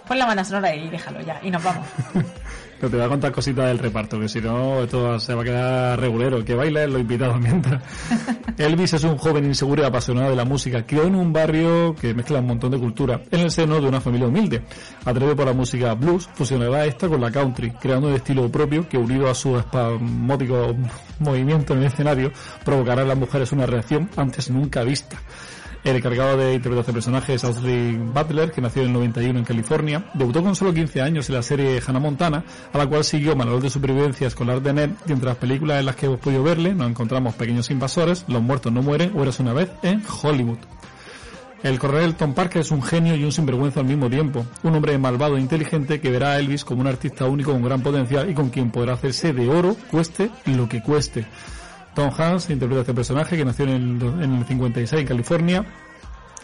[0.08, 1.88] Pon la banda sonora y déjalo ya, y nos vamos.
[2.86, 5.44] Pero te voy a contar cositas del reparto, que si no, esto se va a
[5.44, 6.46] quedar regulero.
[6.46, 7.82] Que bailen los invitados mientras.
[8.60, 10.86] Elvis es un joven inseguro y apasionado de la música.
[10.86, 14.00] Crió en un barrio que mezcla un montón de cultura, en el seno de una
[14.00, 14.62] familia humilde.
[15.04, 19.00] Atrevido por la música blues, fusionará esta con la country, creando un estilo propio que,
[19.00, 20.76] unido a su espasmódico
[21.20, 22.32] movimiento en el escenario,
[22.64, 25.18] provocará en las mujeres una reacción antes nunca vista.
[25.86, 29.46] El encargado de interpretar este personaje es Austin Butler, que nació en el 91 en
[29.46, 30.06] California.
[30.16, 33.62] Debutó con solo 15 años en la serie Hannah Montana, a la cual siguió Manual
[33.62, 36.74] de Supervivencia Escolar de Ned, y entre las películas en las que hemos podido verle
[36.74, 40.58] nos encontramos Pequeños Invasores, Los Muertos No Mueren o Eres una vez en Hollywood.
[41.62, 44.44] El coronel Tom Parker es un genio y un sinvergüenza al mismo tiempo.
[44.64, 47.82] Un hombre malvado e inteligente que verá a Elvis como un artista único con gran
[47.82, 51.28] potencial y con quien podrá hacerse de oro, cueste lo que cueste.
[51.96, 55.66] Tom Hanks interpreta este personaje que nació en el, en el 56 en California.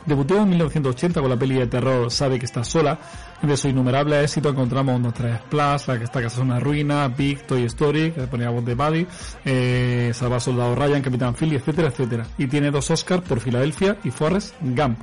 [0.06, 2.98] Debutó en 1980 con la peli de terror Sabe que está sola.
[3.42, 7.08] De su innumerable éxito encontramos 1, 3 Plus, La que está casa es una ruina,
[7.08, 9.08] Big, Toy Story, que ponía voz de Buddy,
[9.46, 12.26] eh, Salva Soldado Ryan, Capitán Philly, etcétera, etcétera.
[12.38, 15.00] Y tiene dos Oscars por Filadelfia y Forrest Gump.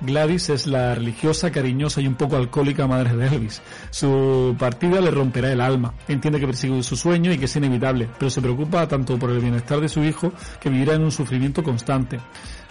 [0.00, 3.60] Gladys es la religiosa, cariñosa y un poco alcohólica madre de Elvis.
[3.90, 5.94] Su partida le romperá el alma.
[6.08, 9.40] Entiende que persigue su sueño y que es inevitable, pero se preocupa tanto por el
[9.40, 12.18] bienestar de su hijo que vivirá en un sufrimiento constante.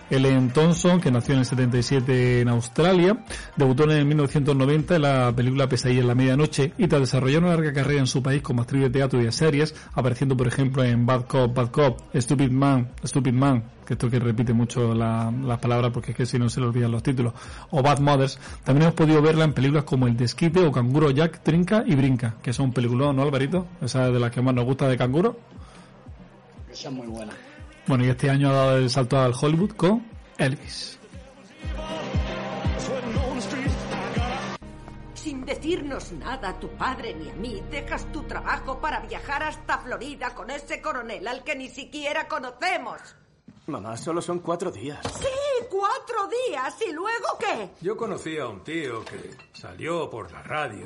[0.10, 3.24] Ellen Thompson, que nació en el 77 en Australia,
[3.56, 7.52] debutó en el 1990 en la película Pesadilla en la medianoche y tras desarrollar una
[7.56, 10.84] larga carrera en su país como actriz de teatro y de series, apareciendo por ejemplo
[10.84, 15.32] en Bad Cop, Bad Cop, Stupid Man, Stupid Man, que esto que repite mucho la-
[15.32, 17.34] las palabras porque es que si no se le olvidan los títulos,
[17.72, 21.42] o Bad Mothers, también hemos podido verla en películas como El Desquite o Canguro Jack
[21.44, 23.68] Trinca y Brinca, que son películas, ¿no Alvarito?
[23.82, 25.40] Esa es de las que más nos gusta de canguro.
[26.72, 27.34] Esa es muy buena.
[27.90, 30.06] Bueno, y este año ha dado el salto al Hollywood con
[30.38, 31.00] Elvis.
[35.16, 39.80] Sin decirnos nada a tu padre ni a mí, dejas tu trabajo para viajar hasta
[39.80, 43.02] Florida con ese coronel al que ni siquiera conocemos.
[43.66, 45.00] Mamá, solo son cuatro días.
[45.20, 46.76] Sí, cuatro días.
[46.88, 47.72] ¿Y luego qué?
[47.82, 50.84] Yo conocí a un tío que salió por la radio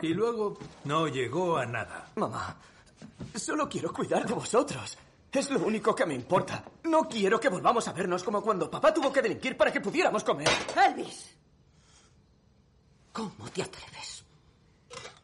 [0.00, 2.08] y luego no llegó a nada.
[2.16, 2.56] Mamá,
[3.34, 4.96] solo quiero cuidar de vosotros.
[5.30, 6.64] Es lo único que me importa.
[6.84, 10.24] No quiero que volvamos a vernos como cuando papá tuvo que delinquir para que pudiéramos
[10.24, 10.48] comer.
[10.86, 11.36] Elvis.
[13.12, 14.24] ¿Cómo te atreves?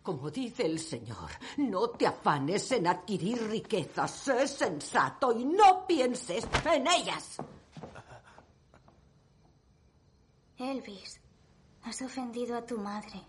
[0.02, 4.10] Como dice el Señor, no te afanes en adquirir riquezas.
[4.10, 7.36] Sé sensato y no pienses en ellas.
[10.58, 11.20] Elvis,
[11.82, 13.22] has ofendido a tu madre.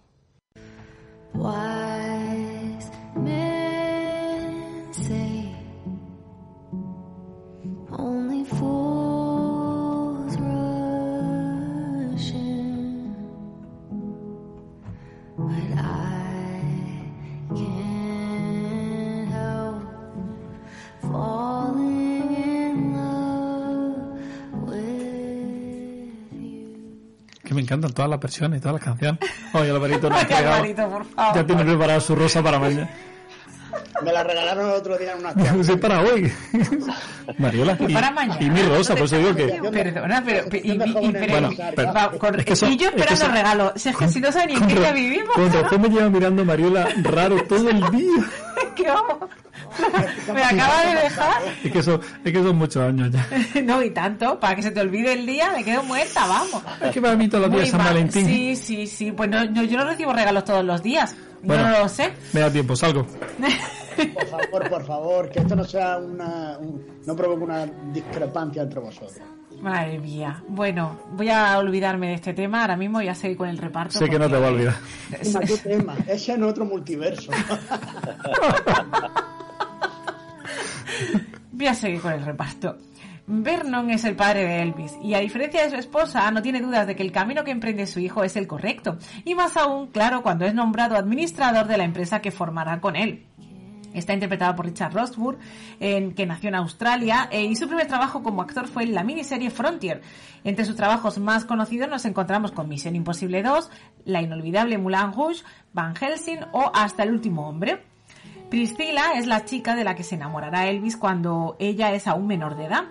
[1.34, 2.55] Wise
[27.66, 29.20] encantan todas las versiones y todas las canciones.
[29.54, 31.36] Oye, Alvarito, no ha Ay, entregado- Alvarito, por favor.
[31.36, 32.90] Ya tiene preparada su rosa para mañana.
[34.04, 35.34] Me la regalaron el otro día en una
[35.64, 36.32] Sí, para hoy.
[37.38, 37.78] Mariola.
[37.80, 38.38] Y, para mañana.
[38.42, 39.48] y mi rosa, por eso digo que.
[39.72, 40.46] Perdona, pero.
[40.52, 43.26] y- y- Bueno, pero- va, con- es que eso- y yo es que esperando eso-
[43.26, 43.74] el regalo.
[43.76, 45.34] Si es que si no sabe ni en qué vivimos.
[45.34, 48.12] con razón me lleva mirando Mariola raro todo el día.
[48.76, 49.30] que vamos.
[50.34, 51.42] Me acaba de dejar.
[51.64, 53.28] Es que, son, es que son muchos años ya.
[53.64, 56.62] No, y tanto, para que se te olvide el día, me quedo muerta, vamos.
[56.82, 57.88] Es que para mí todos los días es San mal.
[57.94, 58.26] Valentín.
[58.26, 59.12] Sí, sí, sí.
[59.12, 61.16] Pues no, no, yo no recibo regalos todos los días.
[61.44, 61.70] Bueno.
[61.70, 62.12] No lo sé.
[62.34, 63.06] Me da tiempo, salgo.
[63.06, 66.58] Por favor, por favor, que esto no sea una.
[66.60, 69.14] un- no provoque una discrepancia entre vosotros.
[69.66, 70.44] Madre mía.
[70.48, 72.62] Bueno, voy a olvidarme de este tema.
[72.62, 73.98] Ahora mismo voy a seguir con el reparto.
[73.98, 74.76] Sé que no te va a olvidar.
[75.24, 75.96] Tema, ¿Qué tema?
[76.08, 77.32] Ese en otro multiverso.
[81.52, 82.78] Voy a seguir con el reparto.
[83.26, 86.86] Vernon es el padre de Elvis y a diferencia de su esposa no tiene dudas
[86.86, 90.22] de que el camino que emprende su hijo es el correcto y más aún claro
[90.22, 93.26] cuando es nombrado administrador de la empresa que formará con él.
[93.96, 95.40] Está interpretado por Richard Rosburg,
[95.80, 99.04] en, que nació en Australia, eh, y su primer trabajo como actor fue en la
[99.04, 100.02] miniserie Frontier.
[100.44, 103.70] Entre sus trabajos más conocidos nos encontramos con Misión Imposible 2,
[104.06, 105.44] La inolvidable Moulin Rouge,
[105.74, 107.82] Van Helsing o Hasta el último hombre.
[108.50, 112.56] Priscilla es la chica de la que se enamorará Elvis cuando ella es aún menor
[112.56, 112.84] de edad.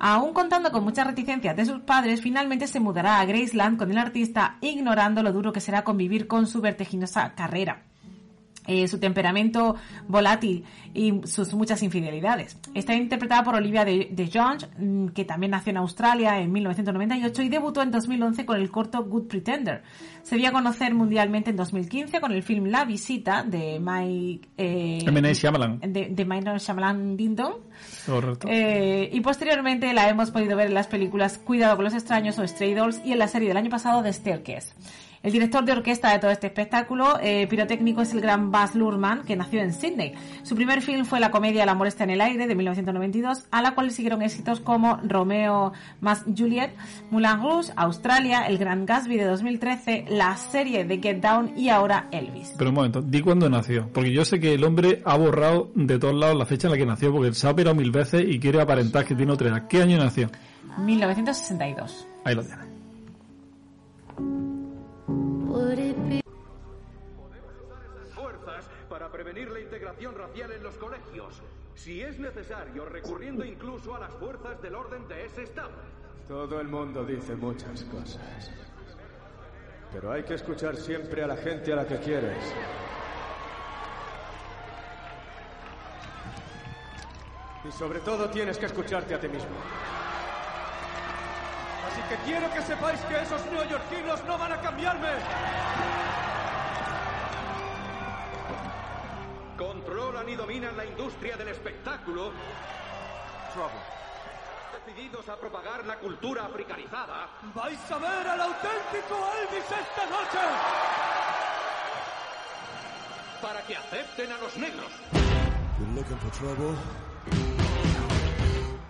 [0.00, 3.98] Aún contando con muchas reticencias de sus padres, finalmente se mudará a Graceland con el
[3.98, 7.82] artista, ignorando lo duro que será convivir con su vertiginosa carrera.
[8.68, 9.76] Eh, su temperamento
[10.08, 10.62] volátil
[10.92, 12.58] y sus muchas infidelidades.
[12.74, 17.42] Está interpretada por Olivia de, de Jones, mm, que también nació en Australia en 1998
[17.42, 19.82] y debutó en 2011 con el corto Good Pretender.
[20.22, 24.48] Se dio a conocer mundialmente en 2015 con el film La Visita de Mike...
[24.58, 25.32] Eh, M.
[25.32, 25.80] Shyamalan.
[25.80, 27.54] de, de Night Shyamalan Ding Dong.
[28.04, 28.48] Correcto.
[28.50, 32.46] Eh, y posteriormente la hemos podido ver en las películas Cuidado con los extraños o
[32.46, 34.74] Stray Dolls y en la serie del año pasado de Staircase.
[35.22, 39.24] El director de orquesta de todo este espectáculo eh, pirotécnico es el gran Baz Luhrmann,
[39.24, 40.14] que nació en Sydney.
[40.42, 43.62] Su primer film fue la comedia El amor está en el aire, de 1992, a
[43.62, 46.70] la cual le siguieron éxitos como Romeo más Juliet,
[47.10, 52.08] Moulin Rouge, Australia, El Gran Gatsby de 2013, la serie de Get Down y ahora
[52.12, 52.54] Elvis.
[52.56, 53.88] Pero un momento, di cuándo nació.
[53.92, 56.78] Porque yo sé que el hombre ha borrado de todos lados la fecha en la
[56.78, 59.66] que nació, porque se ha operado mil veces y quiere aparentar que tiene otra edad.
[59.66, 60.30] ¿Qué año nació?
[60.78, 62.06] 1962.
[62.24, 62.62] Ahí lo tiene.
[70.06, 71.42] Racial en los colegios,
[71.74, 75.72] si es necesario, recurriendo incluso a las fuerzas del orden de ese Estado.
[76.28, 78.50] Todo el mundo dice muchas cosas.
[79.92, 82.44] Pero hay que escuchar siempre a la gente a la que quieres.
[87.66, 89.56] Y sobre todo tienes que escucharte a ti mismo.
[91.86, 95.08] Así que quiero que sepáis que esos neoyorquinos no van a cambiarme.
[99.88, 102.30] Controlan y dominan la industria del espectáculo.
[104.84, 107.30] Decididos a propagar la cultura africanizada.
[107.54, 110.38] ¡Vais a ver al auténtico Elvis esta noche!
[113.40, 114.92] Para que acepten a los negros.
[115.78, 116.74] You're looking for trouble?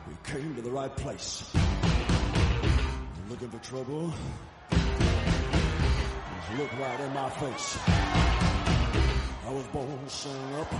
[0.09, 1.44] We came to the right place.
[1.55, 4.12] You're looking for trouble?
[4.70, 8.27] Just look right in my face.
[9.49, 10.30] I was born to sing
[10.61, 10.70] up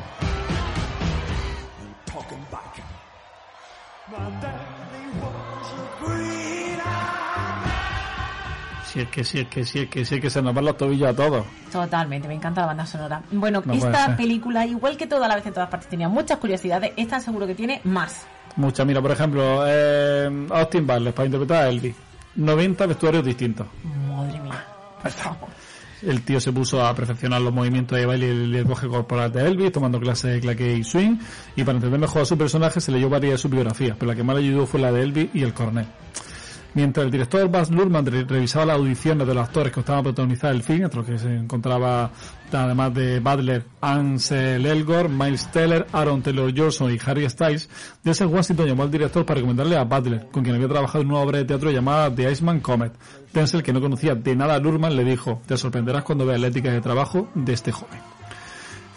[1.81, 2.77] and talking back.
[4.11, 6.79] My daddy was a green
[8.85, 10.67] Si es que, si es que, si es que, si es que se nos van
[10.67, 11.47] los tobillos a todos.
[11.73, 13.23] Totalmente, me encanta la banda sonora.
[13.31, 16.93] Bueno, No esta película, igual que toda la vez en todas partes, tenía muchas curiosidades.
[16.97, 18.27] Esta seguro que tiene más.
[18.57, 21.97] Muchas, mira, por ejemplo, eh, Austin Butler para interpretar a Elvis.
[22.37, 23.67] 90 vestuarios distintos.
[24.09, 24.65] Madre mía.
[26.03, 29.47] El tío se puso a perfeccionar los movimientos de baile y el lenguaje corporal de
[29.47, 31.19] Elvis, tomando clases de claqué y swing.
[31.57, 34.17] Y para entender mejor a su personaje se leyó varias de sus biografías, pero la
[34.17, 35.87] que más le ayudó fue la de Elvis y el coronel.
[36.75, 40.03] Mientras el director Baz Luhrmann re- revisaba las audiciones de los actores que estaban a
[40.05, 42.11] protagonizar el film, entre los que se encontraba
[42.53, 47.69] además de Butler, Ansel Elgort, Miles Teller, Aaron Taylor Johnson y Harry Styles,
[48.05, 51.19] Denzel Washington llamó al director para recomendarle a Butler, con quien había trabajado en una
[51.21, 52.93] obra de teatro llamada The Iceman Comet.
[53.33, 56.47] Denzel, que no conocía de nada a Luhrmann, le dijo, te sorprenderás cuando veas la
[56.49, 57.99] ética de trabajo de este joven.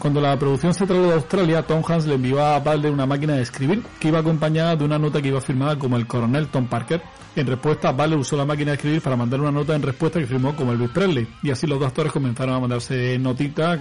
[0.02, 3.36] Cuando la producción se trasladó a Australia, Tom Hanks le envió a Butler una máquina
[3.36, 6.66] de escribir que iba acompañada de una nota que iba firmada como el coronel Tom
[6.66, 7.04] Parker.
[7.36, 10.26] En respuesta, Butler usó la máquina de escribir para mandar una nota en respuesta que
[10.26, 11.28] firmó como Elvis Presley.
[11.44, 13.80] Y así los dos actores comenzaron a mandarse notitas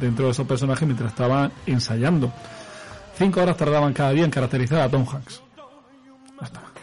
[0.00, 2.32] dentro de esos personajes mientras estaban ensayando.
[3.16, 5.42] Cinco horas tardaban cada día en caracterizar a Tom Hanks.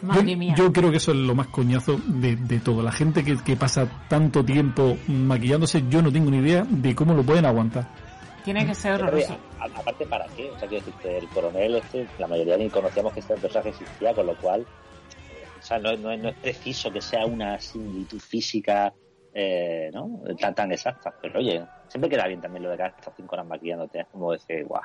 [0.00, 0.54] Madre yo, mía.
[0.56, 2.82] yo creo que eso es lo más coñazo de, de todo.
[2.82, 7.12] La gente que, que pasa tanto tiempo maquillándose, yo no tengo ni idea de cómo
[7.12, 7.99] lo pueden aguantar.
[8.44, 9.36] Tiene que ser horroroso.
[9.58, 10.50] aparte, ¿para qué?
[10.50, 14.14] O sea, quiero decirte, el coronel, este, la mayoría ni conocíamos que este personaje existía,
[14.14, 14.66] con lo cual,
[15.58, 18.92] o sea, no, no, no es preciso que sea una similitud física,
[19.32, 20.20] eh, ¿no?
[20.38, 21.14] Tan, tan exacta.
[21.20, 24.32] Pero oye, siempre queda bien también lo de que hasta cinco horas maquillándote, es como
[24.32, 24.82] decir, guau.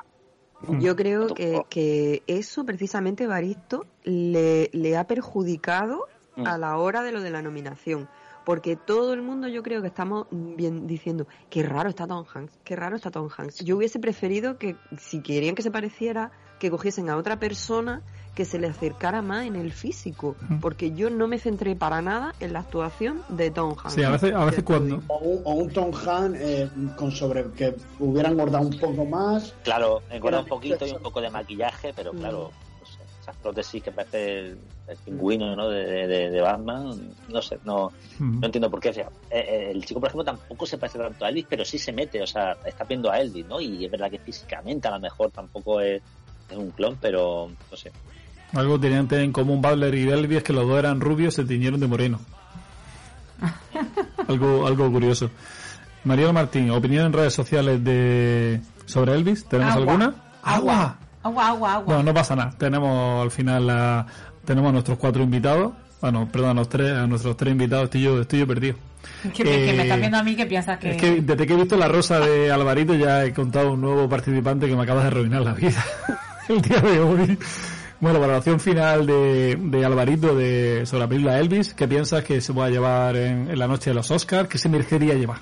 [0.80, 6.47] Yo creo que, que eso precisamente Baristo le, le ha perjudicado Mm.
[6.47, 8.10] a la hora de lo de la nominación.
[8.45, 12.53] Porque todo el mundo yo creo que estamos bien diciendo, qué raro está Tom Hanks,
[12.63, 13.65] qué raro está Tom Hanks.
[13.65, 18.01] Yo hubiese preferido que si querían que se pareciera, que cogiesen a otra persona
[18.35, 20.35] que se le acercara más en el físico.
[20.61, 23.93] Porque yo no me centré para nada en la actuación de Tom Hanks.
[23.93, 25.01] Sí, a veces, a veces cuando...
[25.07, 29.55] O un, o un Tom Hanks eh, con sobre que hubiera engordado un poco más.
[29.63, 32.64] Claro, engorda un poquito y un poco de maquillaje, pero claro, no
[33.26, 34.57] sé, esas prótesis que parece el,
[34.88, 35.69] el pingüino ¿no?
[35.69, 38.89] de, de, de Batman, no sé, no, no entiendo por qué.
[38.89, 41.65] O sea, eh, eh, el chico, por ejemplo, tampoco se parece tanto a Elvis, pero
[41.65, 43.59] sí se mete, o sea, está viendo a Elvis, ¿no?
[43.59, 46.01] Y es verdad que físicamente a lo mejor tampoco es,
[46.49, 47.91] es un clon, pero no sé.
[48.53, 51.45] Algo tenían en común Butler y Elvis es que los dos eran rubios y se
[51.45, 52.19] tiñeron de moreno.
[54.28, 55.30] algo, algo curioso.
[56.05, 59.91] Mariano Martín, opinión en redes sociales de sobre Elvis, ¿tenemos Agua.
[59.91, 60.15] alguna?
[60.43, 60.99] Agua.
[61.26, 61.95] Agua, agua, agua.
[61.97, 62.51] No, no pasa nada.
[62.57, 64.05] Tenemos al final la,
[64.45, 65.73] tenemos a nuestros cuatro invitados.
[66.01, 68.76] Bueno, perdón, a, los tres, a nuestros tres invitados estoy yo, estoy yo perdido.
[69.34, 70.91] Que, me- que me Eh, estás viendo a mí que piensas que...
[70.91, 74.07] Es que desde que he visto la rosa de Alvarito ya he contado un nuevo
[74.07, 75.84] participante que me acaba de arruinar la vida
[76.49, 77.38] el día de hoy.
[77.99, 81.73] Bueno, valoración final de, de Alvarito de, sobre la película Elvis.
[81.73, 84.47] ¿Qué piensas que se pueda llevar en, en la noche de los Oscars?
[84.49, 85.39] ¿Qué se merecería llevar?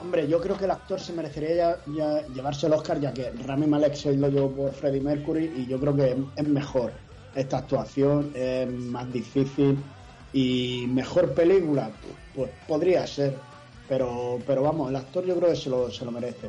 [0.00, 3.30] Hombre, yo creo que el actor se merecería ya, ya llevarse el Oscar, ya que
[3.46, 6.92] Rami Malek se lo llevó por Freddie Mercury y yo creo que es mejor
[7.34, 9.78] esta actuación, es más difícil
[10.32, 11.90] y mejor película,
[12.34, 13.36] pues podría ser,
[13.88, 16.48] pero pero vamos, el actor yo creo que se lo, se lo merece.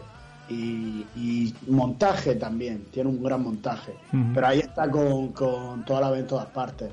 [0.49, 3.93] Y, y montaje también, tiene un gran montaje,
[4.34, 6.89] pero ahí está con, con toda la vez en todas partes.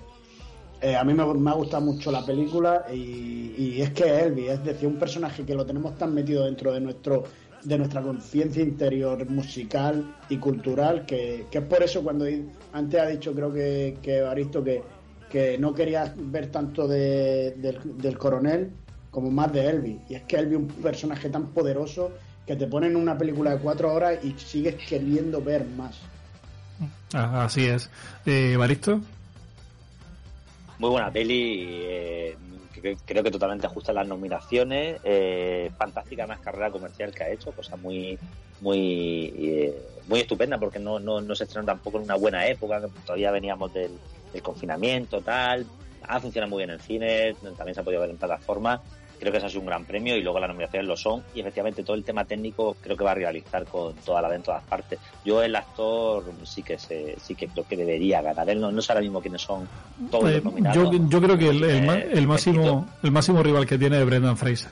[0.80, 4.64] Eh, a mí me, me ha gustado mucho la película y, es que Elvis, es
[4.64, 7.24] decir, un personaje que lo tenemos tan metido dentro de nuestro
[7.64, 12.24] de nuestra conciencia interior musical y cultural que, es por eso cuando
[12.72, 14.80] antes ha dicho creo que, que Evaristo que,
[15.28, 18.70] que no quería ver tanto de- del, coronel
[19.10, 22.12] como más de Elvis y es que Elvis es un personaje tan poderoso
[22.46, 25.96] que te ponen una película de cuatro horas y sigues queriendo ver más
[27.12, 27.90] Ah, así es.
[28.24, 29.00] Eh, ¿Baristo?
[30.78, 31.66] Muy buena peli.
[31.82, 32.36] eh,
[33.04, 35.00] creo que totalmente ajusta las nominaciones.
[35.04, 38.18] eh, fantástica más carrera comercial que ha hecho, cosa muy
[38.60, 42.80] muy eh, muy estupenda porque no, no, no se estrenó tampoco en una buena época,
[43.04, 43.92] todavía veníamos del,
[44.32, 45.66] del confinamiento, tal.
[46.02, 48.80] Ha funcionado muy bien en cine, también se ha podido ver en plataforma.
[49.18, 51.22] Creo que ese ha sido un gran premio y luego las nominaciones lo son.
[51.34, 54.36] Y efectivamente todo el tema técnico creo que va a rivalizar con toda la de
[54.36, 54.98] en todas partes.
[55.24, 58.48] Yo el actor sí que se, sí que creo que debería ganar.
[58.48, 59.68] Él no, no sé ahora mismo quiénes son
[60.10, 60.90] todos Eh, los nominados.
[60.92, 64.06] yo, yo creo que el, el Eh, el máximo el máximo rival que tiene es
[64.06, 64.70] Brendan Fraser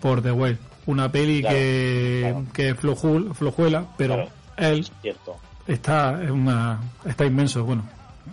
[0.00, 0.58] por The Whale.
[0.86, 4.26] Una peli Claro, que, que es flojul- flojuela, pero
[4.56, 5.36] él Cierto.
[5.66, 7.84] está en una está inmenso, bueno,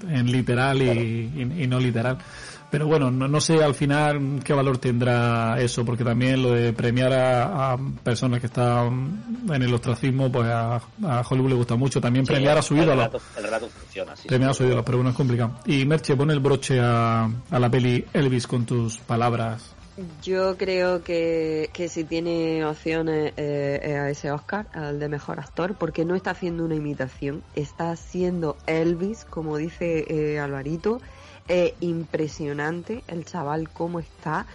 [0.10, 2.18] en literal y, y- y no literal.
[2.72, 6.72] Pero bueno, no, no sé al final qué valor tendrá eso, porque también lo de
[6.72, 11.76] premiar a, a personas que están en el ostracismo, pues a, a Hollywood le gusta
[11.76, 12.00] mucho.
[12.00, 13.02] También Sí, premiar a su el ídolo.
[13.02, 14.28] relato- El relato funciona, sí.
[14.28, 15.60] Premiar a su ídolo, pero bueno, es complicado.
[15.66, 19.76] Y Merche, pone el broche a, a la peli Elvis con tus palabras.
[20.24, 25.76] Yo creo que, que si tiene opciones eh, a ese Oscar, al de mejor actor,
[25.78, 31.02] porque no está haciendo una imitación, está haciendo Elvis, como dice eh, Alvarito,
[31.50, 34.46] eh, impresionante el chaval cómo está.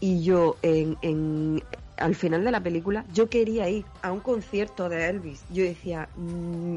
[0.00, 1.62] Y yo en, en
[1.96, 5.44] al final de la película yo quería ir a un concierto de Elvis.
[5.50, 6.76] Yo decía, mm,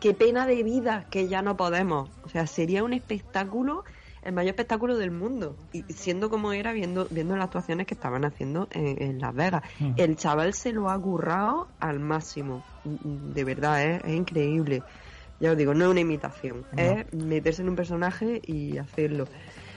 [0.00, 2.10] qué pena de vida que ya no podemos.
[2.22, 3.84] O sea, sería un espectáculo
[4.22, 8.24] el mayor espectáculo del mundo y siendo como era viendo viendo las actuaciones que estaban
[8.24, 9.92] haciendo en, en Las Vegas Mm.
[9.96, 14.00] el chaval se lo ha currado al máximo de verdad ¿eh?
[14.04, 14.82] es increíble
[15.38, 16.76] ya os digo no es una imitación No.
[16.76, 19.28] es meterse en un personaje y hacerlo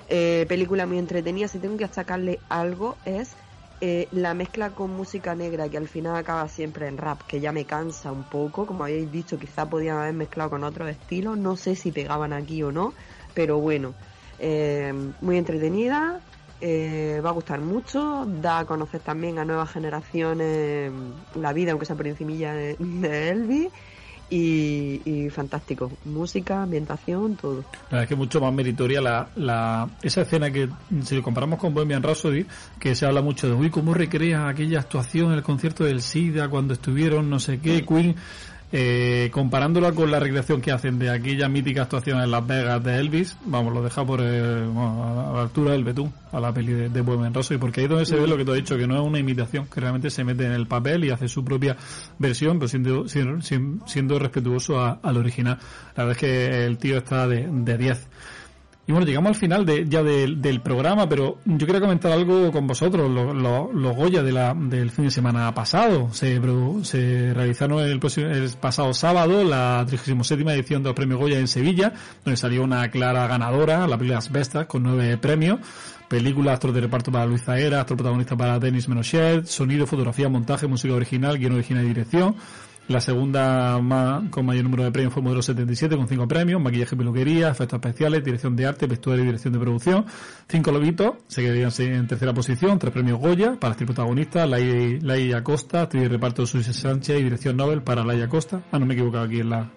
[0.07, 3.37] Eh, película muy entretenida si tengo que sacarle algo es
[3.81, 7.51] eh, la mezcla con música negra que al final acaba siempre en rap que ya
[7.53, 11.55] me cansa un poco como habéis dicho quizá podían haber mezclado con otros estilos no
[11.55, 12.95] sé si pegaban aquí o no
[13.33, 13.97] pero bueno
[14.37, 16.23] eh, muy entretenida,
[16.61, 20.91] eh, va a gustar mucho, da a conocer también a nuevas generaciones
[21.33, 23.69] la vida, aunque sea por encimilla de, de Elvis,
[24.29, 27.63] y, y fantástico, música, ambientación, todo.
[27.71, 30.69] La verdad es que mucho más meritoria la, la, esa escena que,
[31.03, 32.45] si lo comparamos con Bohemian Rhapsody,
[32.79, 36.47] que se habla mucho de, uy, cómo recrea aquella actuación en el concierto del SIDA
[36.49, 38.15] cuando estuvieron no sé qué, Queen,
[38.71, 42.97] eh, comparándola con la recreación que hacen de aquella mítica actuación en Las Vegas de
[42.97, 46.73] Elvis, vamos, lo deja por eh, bueno, a la altura del betún, a la peli
[46.73, 48.77] de, de Bohemian Rhapsody, porque ahí es donde se ve lo que tú has dicho,
[48.77, 51.43] que no es una imitación, que realmente se mete en el papel y hace su
[51.43, 51.75] propia
[52.17, 53.41] versión, pero siendo, siendo,
[53.87, 55.57] siendo respetuoso al original.
[55.95, 58.07] La verdad es que el tío está de de 10.
[58.89, 62.51] Y bueno, llegamos al final de, ya del, del programa, pero yo quería comentar algo
[62.51, 63.07] con vosotros.
[63.07, 66.41] Los lo, Goya de la, del fin de semana pasado se,
[66.81, 71.47] se realizaron el, próximo- el pasado sábado la 37 edición de los premios Goya en
[71.47, 71.93] Sevilla,
[72.25, 75.59] donde salió una clara ganadora, la película Asbestas, con nueve premios.
[76.07, 80.65] Película, actor de reparto para Luisa Era, actor protagonista para Denis Menochet, sonido, fotografía, montaje,
[80.65, 82.35] música original, guion original y dirección.
[82.89, 86.95] La segunda ma- con mayor número de premios fue Modelo 77 con cinco premios, maquillaje
[86.95, 90.05] y peluquería, efectos especiales, dirección de arte, vestuario y dirección de producción.
[90.47, 95.43] Cinco lobitos, se quedarían en tercera posición, tres premios Goya para actriz protagonista, Lai- Laia
[95.43, 98.61] Costa, actriz de reparto Susi Sánchez y dirección Nobel para Laia Costa.
[98.71, 99.69] Ah, no me he equivocado aquí en la...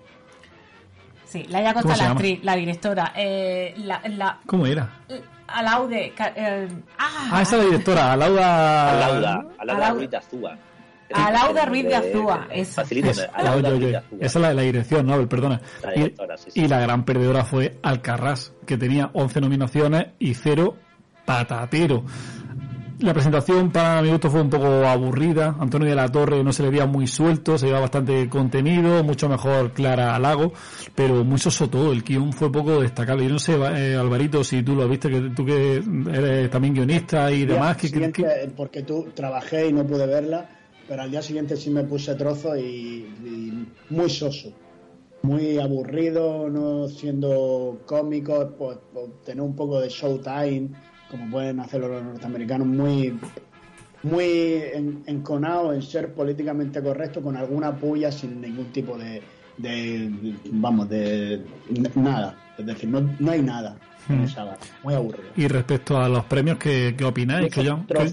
[1.27, 3.13] Sí, Laia ¿Cómo Costa, la actriz, la directora.
[3.15, 5.01] Eh, la, la, ¿Cómo era?
[5.49, 6.15] Alaude.
[6.17, 6.67] ca- eh,
[6.99, 8.91] ah, Ah, esa es la directora, Alauda...
[9.07, 10.07] Alauda, Alauda Alauda.
[10.07, 10.59] De Azúa.
[11.15, 12.49] Alauda Ruiz de Azúa.
[12.51, 12.73] Eso.
[12.83, 14.19] Facilito, Es- Alauda oye, Ruiz de Azúa.
[14.21, 15.61] esa es la, la dirección, Nobel, perdona.
[15.83, 16.61] La Y- directora, sí, sí.
[16.61, 20.77] Y, la gran perdedora fue Alcarrás, que tenía 11 nominaciones y cero
[21.25, 22.05] patatero.
[23.01, 25.57] La presentación para mi gusto fue un poco aburrida.
[25.59, 29.29] Antonio de la Torre no se le veía muy suelto, se llevaba bastante contenido, mucho
[29.29, 30.53] mejor Clara Lago,
[30.95, 31.91] pero muy soso todo.
[31.91, 33.25] El guion fue poco destacable.
[33.25, 35.83] Yo no sé, eh, Alvarito, si tú lo viste, que tú que
[36.13, 40.49] eres también guionista y demás, que, que- porque tú trabajé y no pude verla,
[40.89, 42.63] pero al día siguiente sí me puse trozo y,
[43.25, 44.53] y muy soso,
[45.23, 50.71] muy aburrido, no siendo cómico, pues, pues, tener un poco de showtime,
[51.11, 53.19] como pueden hacerlo los norteamericanos, muy
[54.05, 54.25] muy
[54.75, 59.23] en- enconado en ser políticamente correcto con alguna puya sin ningún tipo de,
[59.59, 60.11] de-
[60.51, 61.41] vamos de
[61.95, 63.77] nada es decir no, no hay nada
[64.09, 64.25] en Hmm.
[64.25, 64.59] esa gala.
[64.83, 67.55] muy aburrido Y respecto a los premios, ¿qué, qué opináis?
[67.55, 68.13] Que yo- que-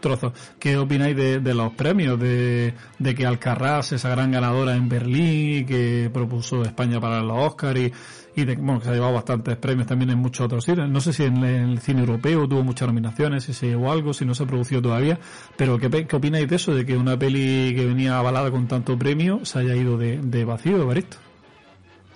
[0.00, 0.32] trozos.
[0.58, 2.18] ¿Qué opináis de, de los premios?
[2.18, 7.80] De, de que Alcarrás, esa gran ganadora en Berlín, que propuso España para los Oscars
[7.80, 7.92] y,
[8.40, 10.88] y de, bueno, que se ha llevado bastantes premios también en muchos otros sitios.
[10.88, 14.24] No sé si en el cine europeo tuvo muchas nominaciones, si se llevó algo, si
[14.24, 15.18] no se ha producido todavía.
[15.56, 16.74] Pero ¿qué, qué opináis de eso?
[16.74, 20.44] De que una peli que venía avalada con tanto premio se haya ido de, de
[20.44, 21.18] vacío, Evaristo.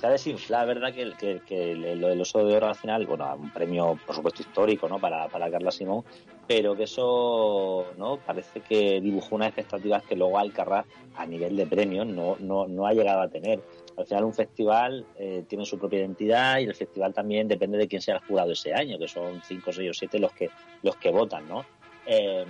[0.00, 3.06] Se ha desinflado, es verdad que, que, que lo del oso de oro al final,
[3.06, 4.98] bueno, un premio por supuesto histórico, ¿no?
[4.98, 6.04] Para, para Carla Simón,
[6.46, 8.16] pero que eso, ¿no?
[8.16, 10.86] Parece que dibujó unas expectativas que luego Alcarrás
[11.16, 13.60] a nivel de premios no, no, no ha llegado a tener.
[13.98, 17.86] Al final un festival eh, tiene su propia identidad y el festival también depende de
[17.86, 20.48] quién sea el jurado ese año, que son cinco, seis o siete los que,
[20.82, 21.66] los que votan, ¿no?
[22.06, 22.46] Eh,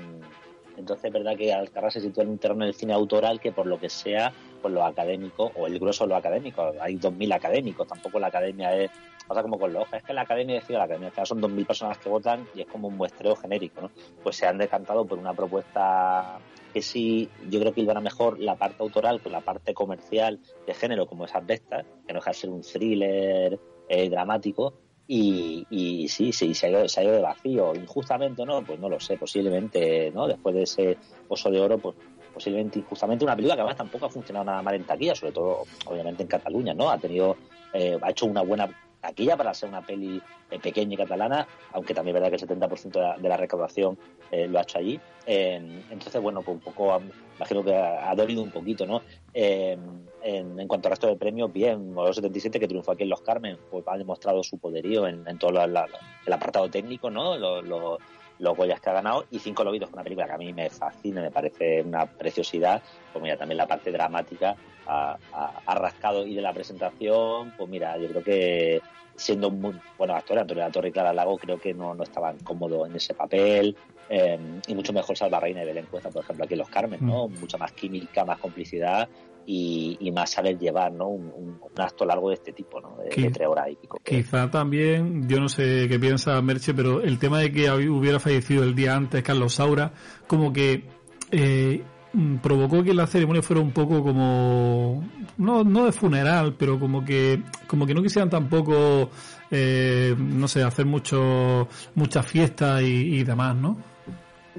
[0.77, 3.67] entonces es verdad que Alcarrás se sitúa en un terreno del cine autoral que por
[3.67, 7.87] lo que sea, pues lo académico, o el grueso de lo académico, hay 2.000 académicos,
[7.87, 8.91] tampoco la academia es,
[9.27, 11.99] pasa como con los es que la academia decía la academia, que son 2.000 personas
[11.99, 13.91] que votan y es como un muestreo genérico, ¿no?
[14.23, 16.39] Pues se han decantado por una propuesta
[16.73, 20.39] que sí, yo creo que iban a mejor la parte autoral con la parte comercial
[20.67, 23.59] de género, como esas bestas, que no deja de ser un thriller
[23.89, 24.75] eh, dramático,
[25.13, 27.75] y, y sí, sí, se ha, ido, se ha ido de vacío.
[27.75, 30.29] Injustamente no, pues no lo sé, posiblemente, ¿no?
[30.29, 31.97] Después de ese oso de oro, pues
[32.33, 35.65] posiblemente injustamente una película que además tampoco ha funcionado nada mal en taquilla, sobre todo,
[35.87, 36.91] obviamente, en Cataluña, ¿no?
[36.91, 37.37] Ha tenido,
[37.73, 38.69] eh, ha hecho una buena
[39.01, 42.49] taquilla para ser una peli eh, pequeña y catalana, aunque también es verdad que el
[42.61, 43.97] 70% de la, de la recaudación
[44.31, 45.01] eh, lo ha hecho allí.
[45.27, 47.01] Entonces, bueno, pues un poco,
[47.37, 49.03] imagino que ha, ha dolido un poquito, ¿no?
[49.33, 53.23] En, en cuanto al resto de premios, bien, Modelo 77 que triunfó aquí en Los
[53.23, 55.89] Carmen, pues ha demostrado su poderío en, todo la-
[56.27, 57.37] el apartado técnico, ¿no?
[57.39, 57.99] Los,
[58.41, 61.21] los Goyas que ha ganado y Cinco Lobitos, una película que a mí me fascina,
[61.21, 62.83] me parece una preciosidad.
[63.13, 67.69] Pues mira, también la parte dramática ha, ha- ha rascado y de la presentación, pues
[67.69, 68.83] mira, yo creo que
[69.17, 72.03] siendo un muy buenos actores, Antonio La Torre y Clara Lago, creo que no, no
[72.03, 73.77] estaban cómodos en ese papel.
[74.09, 76.99] eh, y mucho mejor Salva Reina y Belén Cuesta, por ejemplo, aquí en Los Carmen,
[77.07, 77.29] ¿no?
[77.29, 79.09] Mucha más química, más complicidad
[79.47, 81.09] y, y más saber llevar, ¿no?
[81.09, 82.97] Un, un- un acto largo de este tipo, ¿no?
[82.97, 83.99] De, tres horas y pico.
[84.05, 88.63] Quizá también, yo no sé qué piensa Merche, pero el tema de que hubiera fallecido
[88.65, 89.93] el día antes Carlos Saura,
[90.27, 90.85] como que
[91.31, 91.83] eh,
[92.13, 95.05] mm, provocó que la ceremonia fuera un poco como,
[95.39, 99.11] no, no de funeral, pero como que, como que no quisieran tampoco,
[99.51, 103.77] eh, no sé, hacer mucho, muchas fiestas y, y demás, ¿no?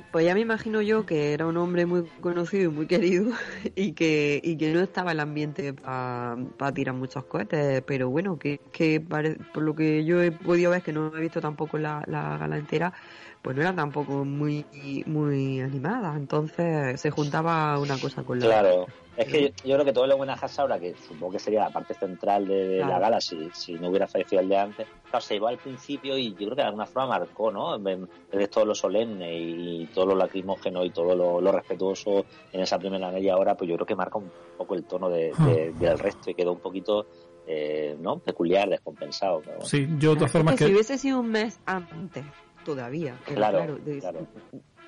[0.09, 3.31] Pues ya me imagino yo que era un hombre muy conocido y muy querido
[3.75, 8.61] y que, y que no estaba el ambiente para tirar muchos cohetes, pero bueno, que,
[8.71, 12.03] que pare- por lo que yo he podido ver, que no he visto tampoco la,
[12.07, 12.93] la gala entera,
[13.41, 14.65] pues no era tampoco muy,
[15.07, 18.85] muy animada, entonces se juntaba una cosa con la Claro,
[19.17, 21.61] es que yo, yo creo que todo el homenaje a Saura, que supongo que sería
[21.61, 24.87] la parte central de, de la gala si, si no hubiera fallecido el de antes,
[25.09, 27.75] claro, se llevó al principio y yo creo que de alguna forma marcó, ¿no?
[27.75, 27.99] En vez
[28.31, 32.77] de todo lo solemne y todo lo lacrimógeno y todo lo, lo respetuoso en esa
[32.79, 35.97] primera media hora, pues yo creo que marca un poco el tono de- de- del
[35.99, 37.07] resto y quedó un poquito,
[37.45, 38.19] eh, ¿no?
[38.19, 39.41] Peculiar, descompensado.
[39.41, 39.65] pero bueno.
[39.67, 42.23] Sí, yo de todas formas Es que si hubiese sido un mes antes,
[42.63, 43.15] todavía.
[43.25, 44.27] pero Claro, de, claro.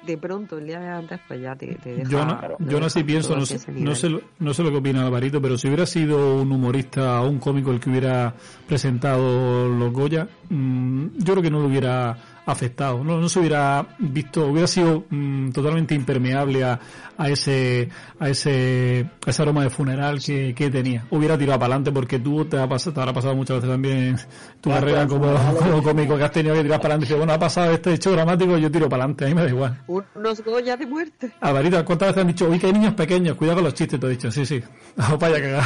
[0.06, 2.10] de pronto, el día de antes, pues ya te, te deja.
[2.10, 4.78] Yo no, yo no sí pienso, no sé, no, sé, lo- no sé lo que
[4.78, 8.34] opina Alvarito, pero si hubiera sido un humorista o un cómico el que hubiera
[8.68, 13.86] presentado los Goya, mm, yo creo que no lo hubiera afectado, no, no se hubiera
[14.00, 16.80] visto, hubiera sido mm, totalmente impermeable a,
[17.18, 17.90] a ese
[18.20, 21.06] a ese a ese aroma de funeral que, que tenía.
[21.10, 24.18] Hubiera tirado para adelante porque tú te, ha pasado, te habrá pasado muchas veces también
[24.62, 25.62] tu Ya, carrera pues, como, funerales.
[25.64, 27.94] como cómico que has tenido que tirar para adelante y dices, bueno, ha pasado este
[27.94, 29.82] hecho dramático, yo tiro para adelante, a mí me da igual.
[29.88, 31.32] Unos Goya de muerte.
[31.40, 34.00] Alvarito, ¿cuántas veces han dicho, uy, que hay niños pequeños, cuidado con los chistes?
[34.00, 34.62] Te he dicho, sí, sí.
[34.98, 35.64] Allá cagar.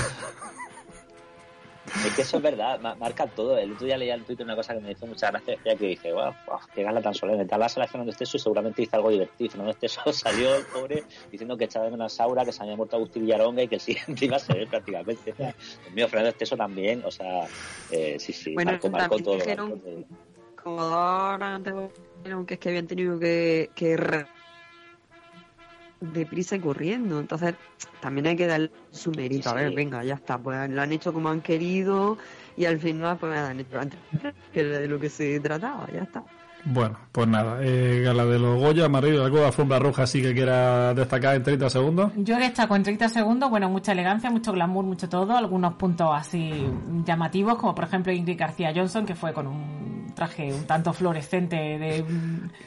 [2.05, 3.57] Es que eso es verdad, ma- marca todo.
[3.57, 5.87] El otro día leía en Twitter una cosa que me hizo mucha gracia, decía que
[5.87, 6.33] dije, wow,
[6.73, 7.45] qué gala tan solemne.
[7.45, 9.49] Tal la selección de Esteso y seguramente hizo algo divertido.
[9.51, 12.75] Fernando Esteso salió el pobre diciendo que echaba de menos a Saura, que se había
[12.75, 15.33] muerto Agustín Villaronga y que el siguiente iba a ser él prácticamente.
[15.37, 15.55] Dios
[15.93, 17.47] mío, Fernando Esteso también, o sea,
[17.89, 19.35] eh, sí, sí, Bueno, marcó, marcó también todo.
[19.35, 20.03] dijeron- marcó todo.
[20.63, 21.73] Como dos horas antes,
[22.17, 23.69] dijeron que es que habían tenido que,
[25.99, 27.19] deprisa y corriendo.
[27.19, 27.55] Entonces,
[27.99, 29.49] también hay que darle su mérito.
[29.49, 29.75] A ver, sí.
[29.75, 30.37] venga, ya está.
[30.37, 32.17] Pues lo han hecho como han querido
[32.55, 33.99] y al final, pues han hecho antes
[34.53, 35.87] que era de lo que se trataba.
[35.93, 36.23] Ya está.
[36.69, 40.33] Bueno, pues nada, eh, gala de los Goya, Mario, algo de alfombra roja así que
[40.33, 42.11] quiera destacar en 30 segundos.
[42.17, 46.09] Yo he destaco en 30 segundos, bueno, mucha elegancia, mucho glamour, mucho todo, algunos puntos
[46.13, 46.67] así
[47.05, 51.55] llamativos, como por ejemplo Ingrid García Johnson, que fue con un traje un tanto fluorescente
[51.55, 52.03] de,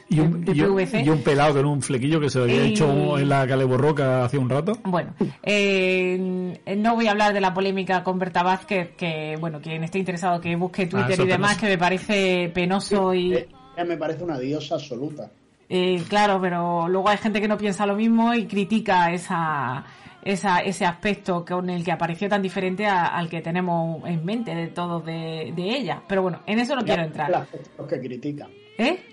[0.09, 1.03] Y un, de y un- PVC.
[1.03, 4.23] y un pelado con un flequillo que se lo había Y- hecho en la Caleborroca
[4.25, 4.79] hace un rato.
[4.85, 9.83] Bueno, eh, no voy a hablar de la polémica con Berta Vázquez, que bueno, quien
[9.83, 11.61] esté interesado que busque Twitter Ah, eso y demás, penoso.
[11.61, 13.33] que me parece penoso y...
[13.33, 13.47] Eh,
[13.85, 15.29] me parece una diosa absoluta.
[15.67, 19.83] Eh, claro, pero luego hay gente que no piensa lo mismo y critica esa,
[20.23, 24.53] esa, ese aspecto con el que apareció tan diferente a- al que tenemos en mente
[24.55, 26.01] de todos de, de ella.
[26.07, 27.29] Pero bueno, en eso no quiero entrar.
[27.77, 28.49] Los que critican.
[28.77, 29.03] ¿Eh?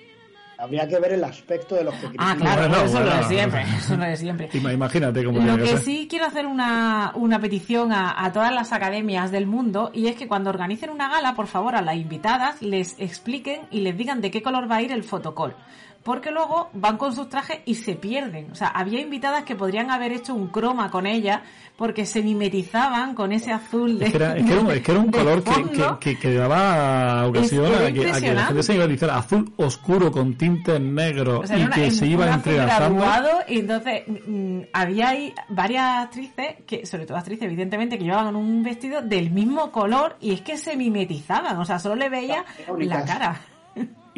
[0.60, 2.38] Habría que ver el aspecto de los que Ah, critican.
[2.38, 3.16] claro, Bueno, eso lo bueno.
[3.28, 4.48] de siempre, eso lo de siempre.
[4.54, 8.72] Ima- Imagínate cómo Lo que sí quiero hacer una, una petición a, a todas las
[8.72, 12.60] academias del mundo y es que cuando organicen una gala, por favor, a las invitadas
[12.60, 15.54] les expliquen y les digan de qué color va a ir el fotocall.
[16.08, 18.50] Porque luego van con sus trajes y se pierden.
[18.50, 21.42] O sea, había invitadas que podrían haber hecho un croma con ella
[21.76, 24.06] porque se mimetizaban con ese azul de.
[24.06, 26.18] Es que era, es que era un, es que era un color que, que, que-
[26.18, 30.10] que daba ocasión a, que, a que la gente se iba a decir azul oscuro
[30.10, 33.04] con tintes negros O sea, y una- que en- se iba azul entrelazando.
[33.46, 38.62] y entonces mm, había ahí varias actrices, que sobre todo actrices evidentemente, que llevaban un
[38.62, 42.46] vestido del mismo color y es que se mimetizaban, o sea, solo le veía
[42.78, 43.40] la cara.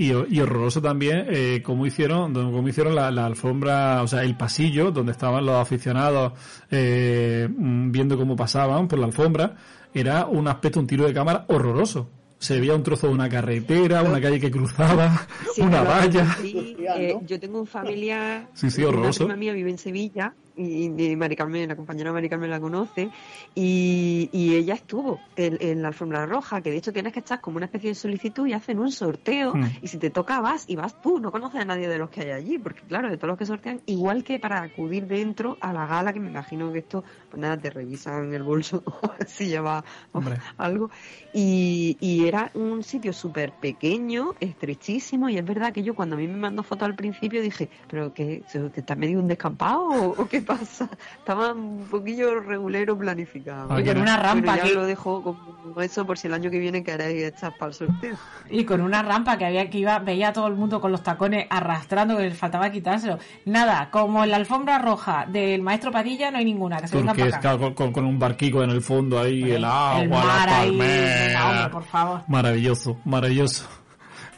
[0.02, 4.34] Y, y horroroso también eh, cómo hicieron cómo hicieron la, la alfombra, o sea, el
[4.34, 6.32] pasillo donde estaban los aficionados
[6.70, 9.56] eh, viendo cómo pasaban por la alfombra,
[9.92, 12.08] era un aspecto, un tiro de cámara horroroso.
[12.38, 16.34] Se veía un trozo de una carretera, una calle que cruzaba, Sí, una valla.
[16.40, 19.24] sí, eh, yo tengo un familiar, Sí, sí, una horroroso.
[19.24, 23.10] prima mía vive en Sevilla y, y Mari Carmen, la compañera Mari Carmen la conoce
[23.54, 27.40] y, y ella estuvo en, en la alfombra roja, que de hecho tienes que estar
[27.40, 29.64] como una especie de solicitud y hacen un sorteo Mm.
[29.82, 32.20] y si te toca vas y vas tú, no conoces a nadie de los que
[32.22, 35.72] hay allí, porque claro, de todos los que sortean, igual que para acudir dentro a
[35.72, 38.82] la gala, que me imagino que esto, pues nada, te revisan el bolso
[39.26, 40.36] si lleva Hombre.
[40.56, 40.90] algo.
[41.32, 46.18] Y, y era un sitio súper pequeño, estrechísimo, y es verdad que yo cuando a
[46.18, 50.22] mí me mandó foto al principio dije, pero que que está medio un descampado o,
[50.22, 50.88] o qué pasa?
[51.18, 53.78] Estaba un poquillo regulero planificado.
[53.78, 56.50] Y con una rampa Bueno, ya que- lo dejo como eso por si el año
[56.50, 58.16] que viene queréis echar para el sorteo.
[58.50, 61.02] Y con una rampa que había que iba, veía a todo el mundo con los
[61.02, 63.18] tacones arrastrando, que les faltaba quitárselo.
[63.44, 67.56] Nada, como en la alfombra roja del maestro Padilla no hay ninguna, que se acá.
[67.58, 71.24] con, con- con un barquico en el fondo ahí, el agua, el la ahí, palmera.
[71.26, 72.20] venga, hombre, por favor.
[72.28, 73.66] Maravilloso, maravilloso.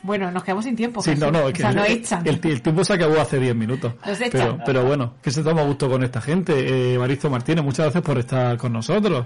[0.02, 1.00] Bueno, nos quedamos sin tiempo.
[1.02, 1.24] Sí, Jesús.
[1.24, 2.26] no, no, o es que sea, el, no echan.
[2.26, 3.94] el- el tiempo se acabó hace 10 minutos.
[4.06, 4.30] Nos echan.
[4.32, 6.92] Pero, pero bueno, que se toma gusto con esta gente.
[6.94, 9.24] Eh, Baristo Martínez, muchas gracias por estar con nosotros.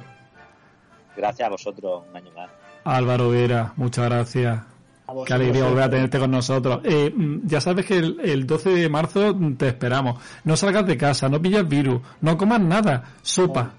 [1.16, 2.51] Gracias a vosotros un año más.
[2.85, 4.61] Álvaro Vera, muchas gracias.
[5.24, 6.81] Qué alegría volver a tenerte con nosotros.
[6.85, 10.20] Eh, mm, ya sabes que el, el 12 de marzo te esperamos.
[10.44, 13.70] No salgas de casa, no pilles virus, no comas nada, sopa.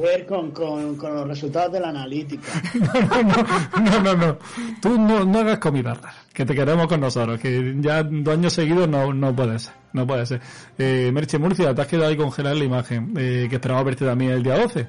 [0.00, 2.48] Ver con, con, con los resultados de la analítica.
[3.80, 4.38] No, no, no.
[4.80, 8.52] Tú no, no hagas comida rara, que te queremos con nosotros, que ya dos años
[8.52, 9.74] seguidos no, no puede ser.
[9.92, 10.40] No puede ser.
[10.78, 14.32] Eh, Merche Murcia, te has quedado ahí congelada la imagen, eh, que esperamos verte también
[14.32, 14.86] el día 12.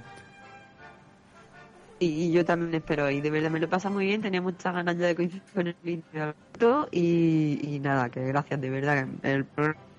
[2.00, 4.74] Y, y yo también espero, y de verdad me lo pasa muy bien, tenía muchas
[4.74, 9.32] ganas ya de coincidir con el vídeo y, y nada, que gracias de verdad, que
[9.32, 9.91] el programa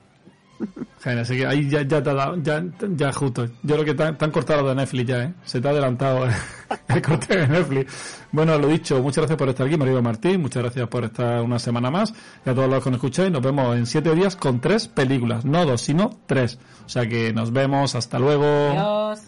[1.02, 2.62] Genial, así que ahí ya, ya te ha dado, ya,
[2.97, 3.44] ya justo.
[3.62, 5.34] Yo creo que te, han- te han cortado de Netflix ya, ¿eh?
[5.44, 6.32] Se te ha adelantado eh,
[6.89, 8.18] el corte de Netflix.
[8.30, 11.59] Bueno, lo dicho, muchas gracias por estar aquí, Mario Martín, muchas gracias por estar una
[11.59, 12.14] semana más.
[12.47, 15.44] Y a todos los que nos escucháis, nos vemos en siete días con tres películas,
[15.44, 16.59] no dos, sino tres.
[16.86, 18.44] O sea que nos vemos, hasta luego.
[18.44, 19.20] Adiós.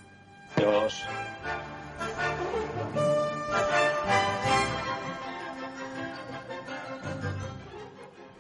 [0.57, 1.03] Adiós.